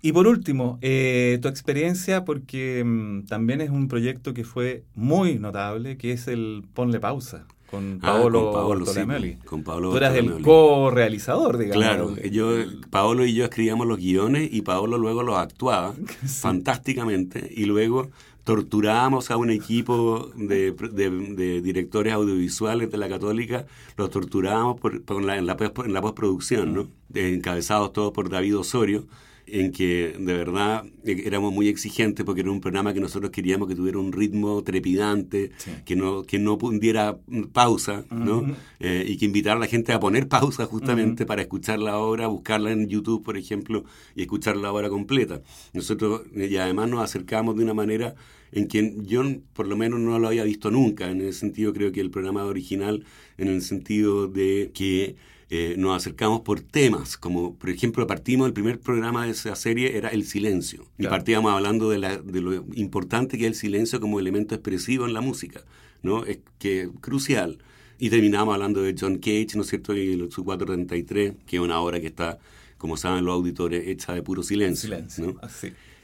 Y 0.00 0.12
por 0.12 0.26
último, 0.26 0.78
eh, 0.80 1.38
tu 1.42 1.48
experiencia, 1.48 2.24
porque 2.24 2.82
mm, 2.84 3.26
también 3.26 3.60
es 3.60 3.68
un 3.68 3.88
proyecto 3.88 4.32
que 4.32 4.44
fue 4.44 4.84
muy 4.94 5.38
notable, 5.38 5.98
que 5.98 6.12
es 6.12 6.26
el 6.26 6.64
Ponle 6.72 7.00
Pausa 7.00 7.46
con 7.76 7.98
ah, 8.02 8.06
Paolo, 8.06 8.50
con 9.44 9.62
Paolo 9.62 9.90
Tú 9.90 9.96
eras 9.96 10.16
el 10.16 10.40
co-realizador, 10.42 11.58
digamos. 11.58 11.76
Claro, 11.76 12.16
yo, 12.30 12.54
Paolo 12.90 13.26
y 13.26 13.34
yo 13.34 13.44
escribíamos 13.44 13.86
los 13.86 13.98
guiones 13.98 14.48
y 14.50 14.62
Paolo 14.62 14.96
luego 14.98 15.22
los 15.22 15.36
actuaba 15.36 15.94
fantásticamente 16.26 17.52
y 17.54 17.66
luego 17.66 18.08
torturábamos 18.44 19.30
a 19.30 19.36
un 19.36 19.50
equipo 19.50 20.30
de, 20.36 20.72
directores 21.62 22.12
audiovisuales 22.12 22.90
de 22.90 22.96
la 22.96 23.08
Católica, 23.08 23.66
los 23.96 24.08
torturábamos 24.10 24.80
por, 24.80 25.02
en, 25.08 25.26
la, 25.26 25.36
en 25.36 25.92
la 25.92 26.00
postproducción, 26.00 26.74
¿no? 26.74 26.88
encabezados 27.14 27.92
todos 27.92 28.12
por 28.12 28.30
David 28.30 28.58
Osorio 28.58 29.06
en 29.46 29.72
que 29.72 30.16
de 30.18 30.32
verdad 30.32 30.84
eh, 31.04 31.22
éramos 31.24 31.52
muy 31.52 31.68
exigentes 31.68 32.24
porque 32.24 32.40
era 32.40 32.50
un 32.50 32.60
programa 32.60 32.92
que 32.92 33.00
nosotros 33.00 33.30
queríamos 33.30 33.68
que 33.68 33.74
tuviera 33.74 33.98
un 33.98 34.12
ritmo 34.12 34.62
trepidante, 34.62 35.52
que 35.84 35.96
no 35.96 36.24
que 36.24 36.38
no 36.38 36.58
pudiera 36.58 37.18
pausa, 37.52 38.04
¿no? 38.10 38.56
Eh, 38.80 39.04
y 39.06 39.16
que 39.16 39.26
invitara 39.26 39.56
a 39.56 39.60
la 39.60 39.66
gente 39.66 39.92
a 39.92 40.00
poner 40.00 40.28
pausa 40.28 40.66
justamente 40.66 41.26
para 41.26 41.42
escuchar 41.42 41.78
la 41.78 41.98
obra, 41.98 42.26
buscarla 42.26 42.72
en 42.72 42.88
YouTube, 42.88 43.22
por 43.22 43.36
ejemplo, 43.36 43.84
y 44.14 44.22
escuchar 44.22 44.56
la 44.56 44.72
obra 44.72 44.88
completa. 44.88 45.42
Nosotros, 45.72 46.22
eh, 46.34 46.48
y 46.50 46.56
además 46.56 46.90
nos 46.90 47.02
acercamos 47.02 47.56
de 47.56 47.62
una 47.62 47.74
manera 47.74 48.14
en 48.52 48.68
que 48.68 48.94
yo 49.02 49.22
por 49.52 49.66
lo 49.66 49.76
menos 49.76 50.00
no 50.00 50.18
lo 50.18 50.28
había 50.28 50.44
visto 50.44 50.70
nunca, 50.70 51.10
en 51.10 51.20
ese 51.20 51.40
sentido 51.40 51.72
creo 51.72 51.92
que 51.92 52.00
el 52.00 52.10
programa 52.10 52.44
original, 52.44 53.04
en 53.38 53.48
el 53.48 53.62
sentido 53.62 54.28
de 54.28 54.70
que 54.72 55.16
eh, 55.48 55.76
nos 55.78 55.96
acercamos 55.96 56.40
por 56.40 56.60
temas, 56.60 57.16
como 57.16 57.54
por 57.54 57.70
ejemplo 57.70 58.06
partimos, 58.06 58.48
el 58.48 58.52
primer 58.52 58.80
programa 58.80 59.24
de 59.24 59.30
esa 59.30 59.54
serie 59.54 59.96
era 59.96 60.08
el 60.08 60.24
silencio, 60.24 60.86
y 60.98 61.06
partíamos 61.06 61.52
hablando 61.52 61.88
de, 61.88 61.98
la, 61.98 62.16
de, 62.16 62.40
lo 62.40 62.54
importante 62.74 63.38
que 63.38 63.44
es 63.44 63.52
el 63.52 63.54
silencio 63.54 64.00
como 64.00 64.18
elemento 64.18 64.56
expresivo 64.56 65.06
en 65.06 65.12
la 65.12 65.20
música, 65.20 65.60
¿no? 66.02 66.24
Es 66.24 66.38
que 66.58 66.82
es 66.82 66.88
crucial. 67.00 67.58
Y 67.98 68.10
terminamos 68.10 68.52
hablando 68.54 68.82
de 68.82 68.94
John 68.98 69.18
Cage, 69.18 69.52
¿no 69.54 69.62
es 69.62 69.68
cierto? 69.68 69.96
Y 69.96 70.18
su 70.30 70.44
433, 70.44 71.34
que 71.46 71.56
es 71.56 71.62
una 71.62 71.80
obra 71.80 72.00
que 72.00 72.08
está, 72.08 72.38
como 72.76 72.96
saben 72.96 73.24
los 73.24 73.34
auditores, 73.34 73.86
hecha 73.86 74.12
de 74.12 74.22
puro 74.22 74.42
silencio. 74.42 74.88
silencio. 74.88 75.40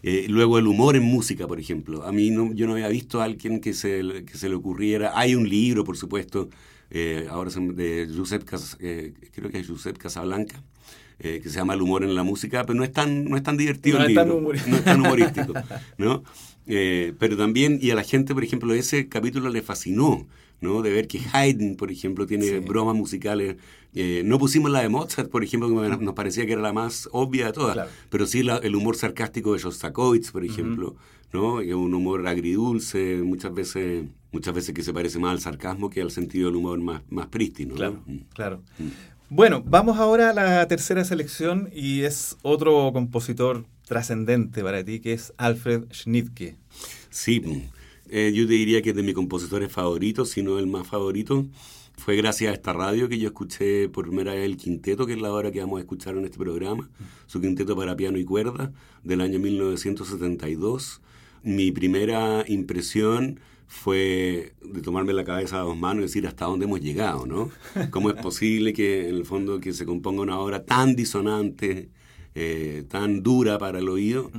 Eh, 0.02 0.26
luego 0.28 0.58
el 0.58 0.66
humor 0.66 0.96
en 0.96 1.04
música, 1.04 1.46
por 1.46 1.60
ejemplo. 1.60 2.04
A 2.04 2.12
mí 2.12 2.30
no, 2.30 2.52
yo 2.52 2.66
no 2.66 2.72
había 2.72 2.88
visto 2.88 3.20
a 3.20 3.24
alguien 3.24 3.60
que 3.60 3.72
se, 3.72 4.24
que 4.24 4.36
se 4.36 4.48
le 4.48 4.54
ocurriera. 4.54 5.12
Hay 5.14 5.34
un 5.34 5.48
libro, 5.48 5.84
por 5.84 5.96
supuesto, 5.96 6.48
eh, 6.94 7.26
ahora 7.30 7.50
de 7.56 8.06
Josep, 8.14 8.46
eh, 8.80 9.14
creo 9.32 9.50
que 9.50 9.60
es 9.60 9.66
Josep 9.66 9.96
Casablanca, 9.96 10.62
eh, 11.20 11.40
que 11.42 11.48
se 11.48 11.56
llama 11.56 11.72
El 11.72 11.80
humor 11.80 12.04
en 12.04 12.14
la 12.14 12.22
música, 12.22 12.64
pero 12.66 12.74
no 12.74 12.84
es 12.84 12.92
tan, 12.92 13.24
no 13.24 13.38
es 13.38 13.42
tan 13.42 13.56
divertido 13.56 13.98
no 13.98 14.04
el 14.04 14.08
libro, 14.08 14.40
no 14.42 14.76
es 14.76 14.84
tan 14.84 15.00
humorístico, 15.06 15.54
¿no? 15.96 16.22
pero 16.66 17.36
también, 17.36 17.78
y 17.80 17.90
a 17.90 17.94
la 17.94 18.04
gente, 18.04 18.34
por 18.34 18.44
ejemplo, 18.44 18.74
ese 18.74 19.08
capítulo 19.08 19.48
le 19.48 19.62
fascinó, 19.62 20.26
¿no? 20.62 20.80
De 20.80 20.90
ver 20.90 21.06
que 21.06 21.20
Haydn, 21.32 21.76
por 21.76 21.90
ejemplo, 21.90 22.26
tiene 22.26 22.60
bromas 22.60 22.96
musicales. 22.96 23.56
no 24.24 24.38
pusimos 24.38 24.70
la 24.70 24.80
de 24.80 24.88
Mozart, 24.88 25.30
por 25.30 25.44
ejemplo, 25.44 25.68
que 25.68 26.04
nos 26.04 26.14
parecía 26.14 26.46
que 26.46 26.52
era 26.52 26.62
la 26.62 26.72
más 26.72 27.08
obvia 27.12 27.46
de 27.46 27.52
todas, 27.52 27.88
pero 28.08 28.26
sí 28.26 28.40
el 28.40 28.74
humor 28.74 28.96
sarcástico 28.96 29.52
de 29.52 29.58
Shostakovich, 29.58 30.32
por 30.32 30.44
ejemplo, 30.44 30.96
¿no? 31.32 31.58
Que 31.58 31.74
un 31.74 31.92
humor 31.92 32.26
agridulce, 32.26 33.20
muchas 33.22 33.52
veces 33.52 34.06
muchas 34.32 34.54
veces 34.54 34.74
que 34.74 34.82
se 34.82 34.92
parece 34.92 35.18
más 35.18 35.32
al 35.32 35.40
sarcasmo 35.40 35.90
que 35.90 36.00
al 36.00 36.10
sentido 36.10 36.48
del 36.48 36.56
humor 36.56 36.78
más, 36.80 37.02
más 37.10 37.26
prístino. 37.26 37.74
Claro, 37.74 38.02
mm. 38.06 38.16
claro. 38.34 38.62
Mm. 38.78 38.88
Bueno, 39.28 39.62
vamos 39.64 39.98
ahora 39.98 40.30
a 40.30 40.32
la 40.32 40.66
tercera 40.68 41.04
selección 41.04 41.70
y 41.72 42.02
es 42.02 42.36
otro 42.42 42.90
compositor 42.92 43.64
trascendente 43.86 44.62
para 44.62 44.84
ti, 44.84 45.00
que 45.00 45.12
es 45.12 45.32
Alfred 45.36 45.84
Schnittke. 45.92 46.56
Sí, 47.10 47.40
mm. 47.40 47.81
Eh, 48.14 48.30
yo 48.34 48.46
te 48.46 48.52
diría 48.52 48.82
que 48.82 48.92
de 48.92 49.02
mis 49.02 49.14
compositores 49.14 49.72
favoritos, 49.72 50.28
si 50.28 50.42
no 50.42 50.58
el 50.58 50.66
más 50.66 50.86
favorito. 50.86 51.46
Fue 51.96 52.14
gracias 52.14 52.50
a 52.50 52.54
esta 52.54 52.74
radio 52.74 53.08
que 53.08 53.18
yo 53.18 53.28
escuché 53.28 53.88
por 53.88 54.06
primera 54.06 54.34
vez 54.34 54.44
el 54.44 54.58
quinteto, 54.58 55.06
que 55.06 55.14
es 55.14 55.20
la 55.20 55.32
hora 55.32 55.50
que 55.50 55.60
vamos 55.60 55.78
a 55.78 55.80
escuchar 55.80 56.18
en 56.18 56.26
este 56.26 56.36
programa, 56.36 56.90
su 57.26 57.40
quinteto 57.40 57.74
para 57.74 57.96
piano 57.96 58.18
y 58.18 58.24
cuerda 58.26 58.70
del 59.02 59.22
año 59.22 59.38
1972. 59.38 61.00
Mi 61.42 61.72
primera 61.72 62.44
impresión 62.48 63.40
fue 63.66 64.52
de 64.62 64.82
tomarme 64.82 65.14
la 65.14 65.24
cabeza 65.24 65.56
a 65.56 65.60
dos 65.60 65.78
manos 65.78 66.00
y 66.00 66.02
decir 66.02 66.26
hasta 66.26 66.44
dónde 66.44 66.66
hemos 66.66 66.82
llegado, 66.82 67.24
¿no? 67.24 67.50
¿Cómo 67.90 68.10
es 68.10 68.20
posible 68.20 68.74
que 68.74 69.08
en 69.08 69.14
el 69.14 69.24
fondo 69.24 69.58
que 69.58 69.72
se 69.72 69.86
componga 69.86 70.20
una 70.20 70.38
obra 70.38 70.66
tan 70.66 70.96
disonante, 70.96 71.88
eh, 72.34 72.84
tan 72.90 73.22
dura 73.22 73.56
para 73.56 73.78
el 73.78 73.88
oído, 73.88 74.30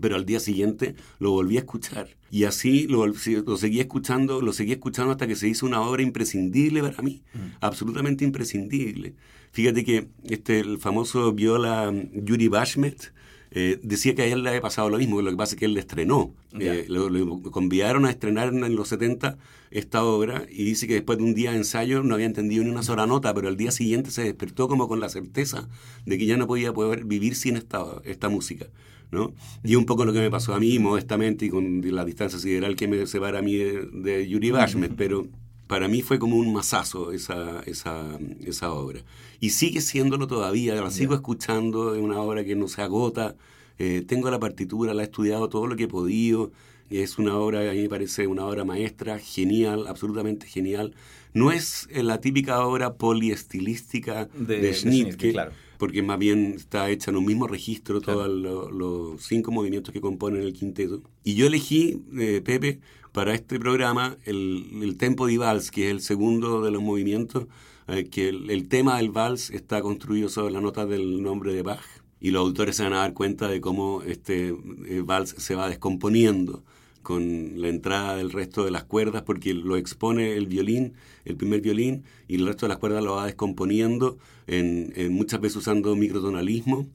pero 0.00 0.16
al 0.16 0.26
día 0.26 0.40
siguiente 0.40 0.94
lo 1.18 1.30
volví 1.30 1.56
a 1.56 1.60
escuchar. 1.60 2.08
Y 2.30 2.44
así 2.44 2.86
lo, 2.86 3.06
lo 3.06 3.56
seguí 3.56 3.80
escuchando, 3.80 4.40
lo 4.40 4.52
seguí 4.52 4.72
escuchando 4.72 5.12
hasta 5.12 5.26
que 5.26 5.36
se 5.36 5.48
hizo 5.48 5.66
una 5.66 5.80
obra 5.80 6.02
imprescindible 6.02 6.82
para 6.82 7.02
mí, 7.02 7.22
absolutamente 7.60 8.24
imprescindible. 8.24 9.14
Fíjate 9.52 9.84
que 9.84 10.08
este, 10.24 10.60
el 10.60 10.78
famoso 10.78 11.32
viola 11.32 11.92
Yuri 12.12 12.48
Bashmet, 12.48 13.12
eh, 13.58 13.78
decía 13.82 14.14
que 14.14 14.22
a 14.22 14.26
él 14.26 14.42
le 14.42 14.50
había 14.50 14.60
pasado 14.60 14.90
lo 14.90 14.98
mismo, 14.98 15.22
lo 15.22 15.30
que 15.30 15.36
pasa 15.36 15.54
es 15.54 15.58
que 15.58 15.64
él 15.64 15.74
le 15.74 15.80
estrenó. 15.80 16.34
Eh, 16.58 16.84
lo, 16.88 17.40
convidaron 17.50 18.04
a 18.04 18.10
estrenar 18.10 18.48
en, 18.48 18.76
los 18.76 18.88
70 18.88 19.38
esta 19.70 20.04
obra 20.04 20.44
y 20.50 20.64
dice 20.64 20.86
que 20.86 20.92
después 20.94 21.16
de 21.18 21.24
un 21.24 21.34
día 21.34 21.52
de 21.52 21.58
ensayo 21.58 22.02
no 22.02 22.14
había 22.14 22.26
entendido 22.26 22.64
ni 22.64 22.70
una 22.70 22.82
sola 22.82 23.06
nota, 23.06 23.32
pero 23.32 23.48
al 23.48 23.56
día 23.56 23.70
siguiente 23.70 24.10
se 24.10 24.24
despertó 24.24 24.68
como 24.68 24.88
con 24.88 25.00
la 25.00 25.08
certeza 25.08 25.68
de 26.04 26.18
que 26.18 26.26
ya 26.26 26.36
no 26.36 26.46
podía 26.46 26.72
poder 26.72 27.04
vivir 27.04 27.34
sin 27.34 27.56
esta, 27.56 27.84
esta 28.04 28.28
música. 28.28 28.66
¿No? 29.10 29.32
Y 29.64 29.76
un 29.76 29.86
poco 29.86 30.04
lo 30.04 30.12
que 30.12 30.20
me 30.20 30.30
pasó 30.30 30.54
a 30.54 30.60
mí, 30.60 30.78
modestamente, 30.78 31.46
y 31.46 31.50
con 31.50 31.82
la 31.94 32.04
distancia 32.04 32.38
sideral 32.38 32.76
que 32.76 32.88
me 32.88 33.06
separa 33.06 33.38
a 33.38 33.42
mí 33.42 33.54
de, 33.54 34.26
Yuri 34.28 34.50
Bashmet, 34.50 34.94
pero 34.96 35.26
para 35.66 35.88
mí 35.88 36.02
fue 36.02 36.18
como 36.18 36.36
un 36.36 36.52
masazo 36.52 37.12
esa, 37.12 37.60
esa, 37.66 38.18
esa 38.44 38.72
obra. 38.72 39.00
Y 39.40 39.50
sigue 39.50 39.80
siéndolo 39.80 40.26
todavía, 40.26 40.74
la 40.74 40.90
sigo 40.90 41.14
escuchando, 41.14 41.94
es 41.94 42.02
una 42.02 42.20
obra 42.20 42.44
que 42.44 42.56
no 42.56 42.68
se 42.68 42.82
agota. 42.82 43.34
Eh, 43.78 44.02
tengo 44.06 44.30
la 44.30 44.38
partitura, 44.38 44.94
la 44.94 45.02
he 45.02 45.06
estudiado 45.06 45.48
todo 45.48 45.66
lo 45.66 45.76
que 45.76 45.84
he 45.84 45.88
podido. 45.88 46.52
Es 46.88 47.18
una 47.18 47.36
obra, 47.36 47.68
a 47.68 47.72
mí 47.72 47.82
me 47.82 47.88
parece 47.88 48.26
una 48.26 48.46
obra 48.46 48.64
maestra, 48.64 49.18
genial, 49.18 49.86
absolutamente 49.88 50.46
genial. 50.46 50.94
No 51.34 51.50
es 51.50 51.88
la 51.92 52.20
típica 52.20 52.64
obra 52.64 52.94
poliestilística 52.94 54.26
de, 54.26 54.60
de 54.60 54.72
Schnittke, 54.72 55.32
claro. 55.32 55.52
Porque 55.78 56.02
más 56.02 56.18
bien 56.18 56.54
está 56.56 56.90
hecha 56.90 57.10
en 57.10 57.16
un 57.16 57.26
mismo 57.26 57.46
registro 57.46 58.00
todos 58.00 58.28
los 58.28 59.22
cinco 59.22 59.52
movimientos 59.52 59.92
que 59.92 60.00
componen 60.00 60.42
el 60.42 60.52
quinteto. 60.52 61.02
Y 61.24 61.34
yo 61.34 61.46
elegí, 61.46 62.02
eh, 62.18 62.40
Pepe, 62.44 62.80
para 63.12 63.34
este 63.34 63.58
programa 63.58 64.16
el, 64.24 64.82
el 64.82 64.96
tempo 64.96 65.26
di 65.26 65.36
vals, 65.36 65.70
que 65.70 65.86
es 65.86 65.90
el 65.90 66.00
segundo 66.00 66.62
de 66.62 66.70
los 66.70 66.82
movimientos, 66.82 67.46
eh, 67.88 68.08
que 68.08 68.28
el, 68.28 68.68
tema 68.68 68.96
del 68.96 69.10
vals 69.10 69.50
está 69.50 69.80
construido 69.80 70.28
sobre 70.28 70.52
la 70.52 70.60
nota 70.60 70.86
del 70.86 71.22
nombre 71.22 71.54
de 71.54 71.62
Bach. 71.62 71.84
Y 72.20 72.30
los 72.30 72.42
autores 72.42 72.76
se 72.76 72.82
van 72.82 72.94
a 72.94 72.98
dar 72.98 73.14
cuenta 73.14 73.48
de 73.48 73.60
cómo 73.60 74.02
este 74.02 74.48
eh, 74.48 75.02
vals 75.04 75.34
se 75.38 75.54
va 75.54 75.68
descomponiendo 75.68 76.64
con 77.06 77.60
la 77.60 77.68
entrada 77.68 78.16
del 78.16 78.32
resto 78.32 78.64
de 78.64 78.72
las 78.72 78.82
cuerdas, 78.82 79.22
porque 79.22 79.54
lo 79.54 79.76
expone 79.76 80.32
el 80.32 80.48
violín, 80.48 80.94
el 81.24 81.36
primer 81.36 81.60
violín, 81.60 82.02
y 82.26 82.34
el 82.34 82.46
resto 82.48 82.66
de 82.66 82.70
las 82.70 82.78
cuerdas 82.78 83.04
lo 83.04 83.14
va 83.14 83.26
descomponiendo, 83.26 84.18
en, 84.48 84.92
muchas 85.12 85.40
veces 85.40 85.58
usando 85.58 85.94
microtonalismo, 85.94 86.88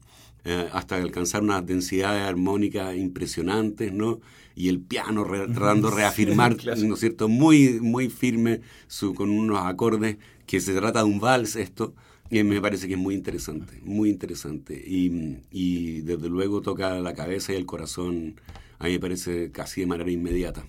eh, 0.44 0.68
hasta 0.70 0.96
alcanzar 0.96 1.40
unas 1.42 1.64
densidades 1.64 2.28
armónicas 2.28 2.94
impresionantes, 2.94 3.90
¿no? 3.90 4.20
Y 4.54 4.68
el 4.68 4.80
piano 4.80 5.24
tratando 5.54 5.88
de 5.88 5.96
reafirmar, 5.96 6.58
¿no 6.76 6.92
es 6.92 7.00
cierto?, 7.00 7.30
muy, 7.30 7.80
muy 7.80 8.10
firme, 8.10 8.60
su, 8.88 9.14
con 9.14 9.30
unos 9.30 9.64
acordes, 9.64 10.18
que 10.44 10.60
se 10.60 10.74
trata 10.74 10.98
de 10.98 11.04
un 11.06 11.20
vals 11.20 11.56
esto, 11.56 11.94
y 12.30 12.42
me 12.42 12.60
parece 12.60 12.86
que 12.86 12.94
es 12.94 13.00
muy 13.00 13.14
interesante, 13.14 13.80
muy 13.82 14.10
interesante. 14.10 14.74
Y, 14.74 15.38
y 15.50 16.02
desde 16.02 16.28
luego 16.28 16.60
toca 16.60 17.00
la 17.00 17.14
cabeza 17.14 17.54
y 17.54 17.56
el 17.56 17.64
corazón 17.64 18.34
a 18.82 18.86
mí 18.86 18.94
me 18.94 19.00
parece 19.00 19.52
casi 19.52 19.80
de 19.82 19.86
manera 19.86 20.10
inmediata. 20.10 20.64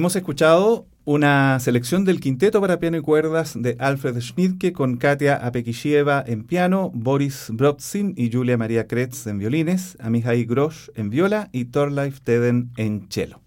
Hemos 0.00 0.16
escuchado 0.16 0.86
una 1.04 1.60
selección 1.60 2.06
del 2.06 2.20
quinteto 2.20 2.58
para 2.62 2.78
piano 2.78 2.96
y 2.96 3.02
cuerdas 3.02 3.52
de 3.54 3.76
Alfred 3.78 4.18
Schnittke 4.18 4.72
con 4.72 4.96
Katia 4.96 5.36
Apekishieva 5.36 6.24
en 6.26 6.44
piano, 6.44 6.90
Boris 6.94 7.48
Brodzin 7.52 8.14
y 8.16 8.32
Julia 8.32 8.56
María 8.56 8.86
Kretz 8.86 9.26
en 9.26 9.36
violines, 9.36 9.98
Amihai 10.00 10.46
Grosch 10.46 10.88
en 10.94 11.10
viola 11.10 11.50
y 11.52 11.66
Thorleif 11.66 12.22
Teden 12.22 12.70
en 12.78 13.08
cello. 13.10 13.40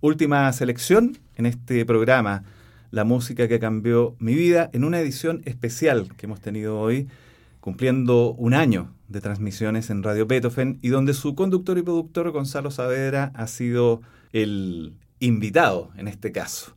Última 0.00 0.50
selección 0.54 1.18
en 1.36 1.44
este 1.44 1.84
programa, 1.84 2.44
la 2.90 3.04
música 3.04 3.46
que 3.46 3.58
cambió 3.58 4.16
mi 4.20 4.34
vida, 4.34 4.70
en 4.72 4.84
una 4.84 5.00
edición 5.00 5.42
especial 5.44 6.16
que 6.16 6.24
hemos 6.24 6.40
tenido 6.40 6.80
hoy, 6.80 7.08
cumpliendo 7.60 8.32
un 8.32 8.54
año 8.54 8.94
de 9.08 9.20
transmisiones 9.20 9.90
en 9.90 10.02
Radio 10.02 10.24
Beethoven 10.24 10.78
y 10.80 10.88
donde 10.88 11.12
su 11.12 11.34
conductor 11.34 11.76
y 11.76 11.82
productor 11.82 12.30
Gonzalo 12.30 12.70
Saavedra 12.70 13.32
ha 13.34 13.46
sido 13.46 14.00
el 14.32 14.94
invitado 15.20 15.90
en 15.96 16.08
este 16.08 16.32
caso. 16.32 16.74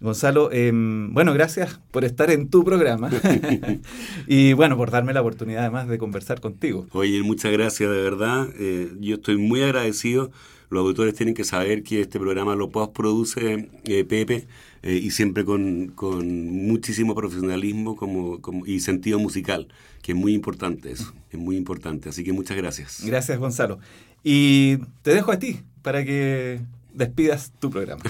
Gonzalo, 0.00 0.52
em, 0.52 1.14
bueno, 1.14 1.32
gracias 1.32 1.80
por 1.90 2.04
estar 2.04 2.30
en 2.30 2.48
tu 2.48 2.64
programa 2.64 3.10
y 4.26 4.52
bueno, 4.52 4.76
por 4.76 4.90
darme 4.90 5.12
la 5.12 5.20
oportunidad 5.20 5.62
además 5.62 5.88
de 5.88 5.98
conversar 5.98 6.40
contigo. 6.40 6.86
Oye, 6.92 7.22
muchas 7.22 7.52
gracias, 7.52 7.90
de 7.90 8.02
verdad. 8.02 8.48
Eh, 8.58 8.92
yo 9.00 9.14
estoy 9.14 9.38
muy 9.38 9.62
agradecido. 9.62 10.30
Los 10.68 10.82
auditores 10.82 11.14
tienen 11.14 11.34
que 11.34 11.44
saber 11.44 11.82
que 11.82 12.00
este 12.00 12.18
programa 12.18 12.56
lo 12.56 12.70
postproduce 12.70 13.70
eh, 13.84 14.04
Pepe 14.04 14.46
eh, 14.82 15.00
y 15.02 15.10
siempre 15.10 15.44
con, 15.44 15.92
con 15.94 16.26
muchísimo 16.66 17.14
profesionalismo 17.14 17.96
como, 17.96 18.40
como, 18.40 18.66
y 18.66 18.80
sentido 18.80 19.18
musical, 19.18 19.68
que 20.02 20.12
es 20.12 20.18
muy 20.18 20.34
importante 20.34 20.90
eso, 20.90 21.14
es 21.30 21.38
muy 21.38 21.56
importante. 21.56 22.08
Así 22.08 22.24
que 22.24 22.32
muchas 22.32 22.56
gracias. 22.56 23.02
Gracias, 23.06 23.38
Gonzalo. 23.38 23.78
Y 24.22 24.78
te 25.02 25.14
dejo 25.14 25.32
a 25.32 25.38
ti 25.38 25.60
para 25.82 26.04
que 26.04 26.60
despidas 26.94 27.52
tu 27.58 27.70
programa. 27.70 28.02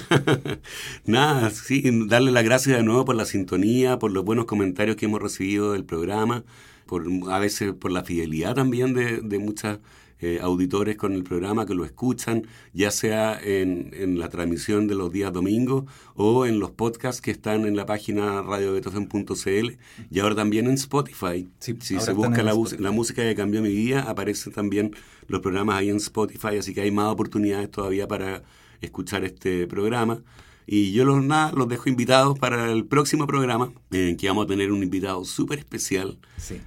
Nada, 1.05 1.49
sí, 1.49 1.83
darle 2.07 2.31
las 2.31 2.43
gracias 2.43 2.77
de 2.77 2.83
nuevo 2.83 3.05
por 3.05 3.15
la 3.15 3.25
sintonía, 3.25 3.99
por 3.99 4.11
los 4.11 4.23
buenos 4.23 4.45
comentarios 4.45 4.95
que 4.95 5.05
hemos 5.05 5.21
recibido 5.21 5.73
del 5.73 5.85
programa, 5.85 6.43
por 6.85 7.05
a 7.29 7.39
veces 7.39 7.73
por 7.73 7.91
la 7.91 8.03
fidelidad 8.03 8.55
también 8.55 8.93
de, 8.93 9.21
de 9.21 9.39
muchos 9.39 9.79
eh, 10.21 10.39
auditores 10.41 10.95
con 10.95 11.11
el 11.11 11.25
programa 11.25 11.65
que 11.65 11.75
lo 11.75 11.83
escuchan, 11.83 12.47
ya 12.73 12.89
sea 12.89 13.37
en, 13.37 13.91
en, 13.93 14.17
la 14.17 14.29
transmisión 14.29 14.87
de 14.87 14.95
los 14.95 15.11
días 15.11 15.33
domingos 15.33 15.83
o 16.15 16.45
en 16.45 16.57
los 16.57 16.71
podcasts 16.71 17.21
que 17.21 17.31
están 17.31 17.65
en 17.65 17.75
la 17.75 17.85
página 17.85 18.41
radiobeethoven.cl 18.41 19.77
y 20.09 20.19
ahora 20.19 20.35
también 20.35 20.67
en 20.67 20.75
Spotify. 20.75 21.49
si 21.59 21.75
se 21.99 22.13
busca 22.13 22.43
la, 22.43 22.53
la 22.79 22.91
música 22.91 23.23
que 23.23 23.35
cambió 23.35 23.61
mi 23.61 23.73
vida, 23.73 24.03
aparecen 24.03 24.53
también 24.53 24.95
los 25.27 25.41
programas 25.41 25.75
ahí 25.75 25.89
en 25.89 25.97
Spotify, 25.97 26.57
así 26.59 26.73
que 26.73 26.79
hay 26.79 26.91
más 26.91 27.11
oportunidades 27.11 27.69
todavía 27.69 28.07
para 28.07 28.41
escuchar 28.81 29.23
este 29.23 29.67
programa. 29.67 30.21
Y 30.67 30.93
yo 30.93 31.05
los, 31.05 31.23
nada, 31.23 31.51
los 31.51 31.67
dejo 31.67 31.89
invitados 31.89 32.39
para 32.39 32.71
el 32.71 32.85
próximo 32.85 33.27
programa, 33.27 33.71
en 33.91 34.17
que 34.17 34.27
vamos 34.27 34.45
a 34.45 34.47
tener 34.47 34.71
un 34.71 34.81
invitado 34.81 35.23
súper 35.23 35.59
especial. 35.59 36.17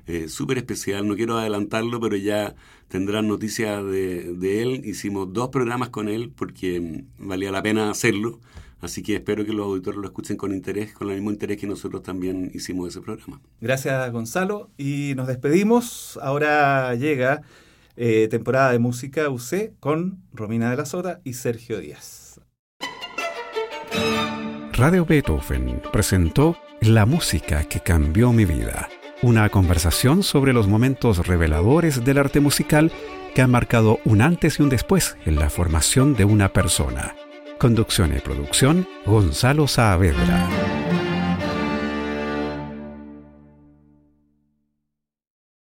Eh, 0.07 0.29
súper 0.29 0.59
especial, 0.59 1.07
no 1.09 1.17
quiero 1.17 1.37
adelantarlo, 1.37 1.99
pero 2.01 2.17
ya 2.17 2.55
tendrán 2.87 3.27
noticias 3.27 3.85
de, 3.85 4.35
de, 4.35 4.63
él. 4.63 4.83
Hicimos 4.85 5.33
dos 5.33 5.49
programas 5.49 5.89
con 5.89 6.09
él 6.09 6.33
porque 6.35 6.81
mm, 6.81 7.29
valía 7.29 7.51
la 7.51 7.63
pena 7.63 7.91
hacerlo. 7.91 8.39
Así 8.81 9.03
que 9.03 9.17
espero 9.17 9.45
que 9.45 9.53
los 9.53 9.67
auditores 9.67 9.99
lo 9.99 10.07
escuchen 10.07 10.37
con 10.37 10.53
interés, 10.53 10.93
con 10.93 11.09
el 11.09 11.17
mismo 11.17 11.33
interés 11.33 11.59
que 11.59 11.67
nosotros 11.67 12.03
también 12.03 12.53
hicimos 12.55 12.89
ese 12.89 13.01
programa. 13.01 13.41
Gracias, 13.61 14.13
Gonzalo. 14.13 14.71
Y 14.79 15.15
nos 15.17 15.27
despedimos. 15.27 16.19
Ahora 16.23 16.95
llega 16.95 17.43
eh, 17.99 18.29
temporada 18.29 18.73
de 18.73 18.79
música 18.79 19.29
UC 19.29 19.79
con 19.81 20.23
Romina 20.33 20.71
de 20.71 20.77
la 20.77 20.87
Sota 20.87 21.21
y 21.25 21.35
Sergio 21.35 21.81
Díaz. 21.81 22.41
Radio 24.73 25.05
Beethoven 25.05 25.83
presentó 25.93 26.57
La 26.81 27.05
música 27.05 27.65
que 27.65 27.81
cambió 27.81 28.33
mi 28.33 28.45
vida, 28.45 28.89
una 29.23 29.49
conversación 29.49 30.23
sobre 30.23 30.53
los 30.53 30.69
momentos 30.69 31.27
reveladores 31.27 32.05
del 32.05 32.19
arte 32.19 32.39
musical 32.39 32.93
que 33.35 33.43
han 33.43 33.51
marcado 33.51 33.99
un 34.05 34.23
antes 34.23 34.61
y 34.61 34.63
un 34.63 34.69
después 34.69 35.17
en 35.27 35.37
la 35.37 35.51
formación 35.51 36.15
de 36.15 36.25
una 36.25 36.53
persona. 36.53 37.17
Conducción 37.59 38.17
y 38.17 38.21
producción, 38.21 38.87
Gonzalo 39.05 39.67
Saavedra. 39.67 40.78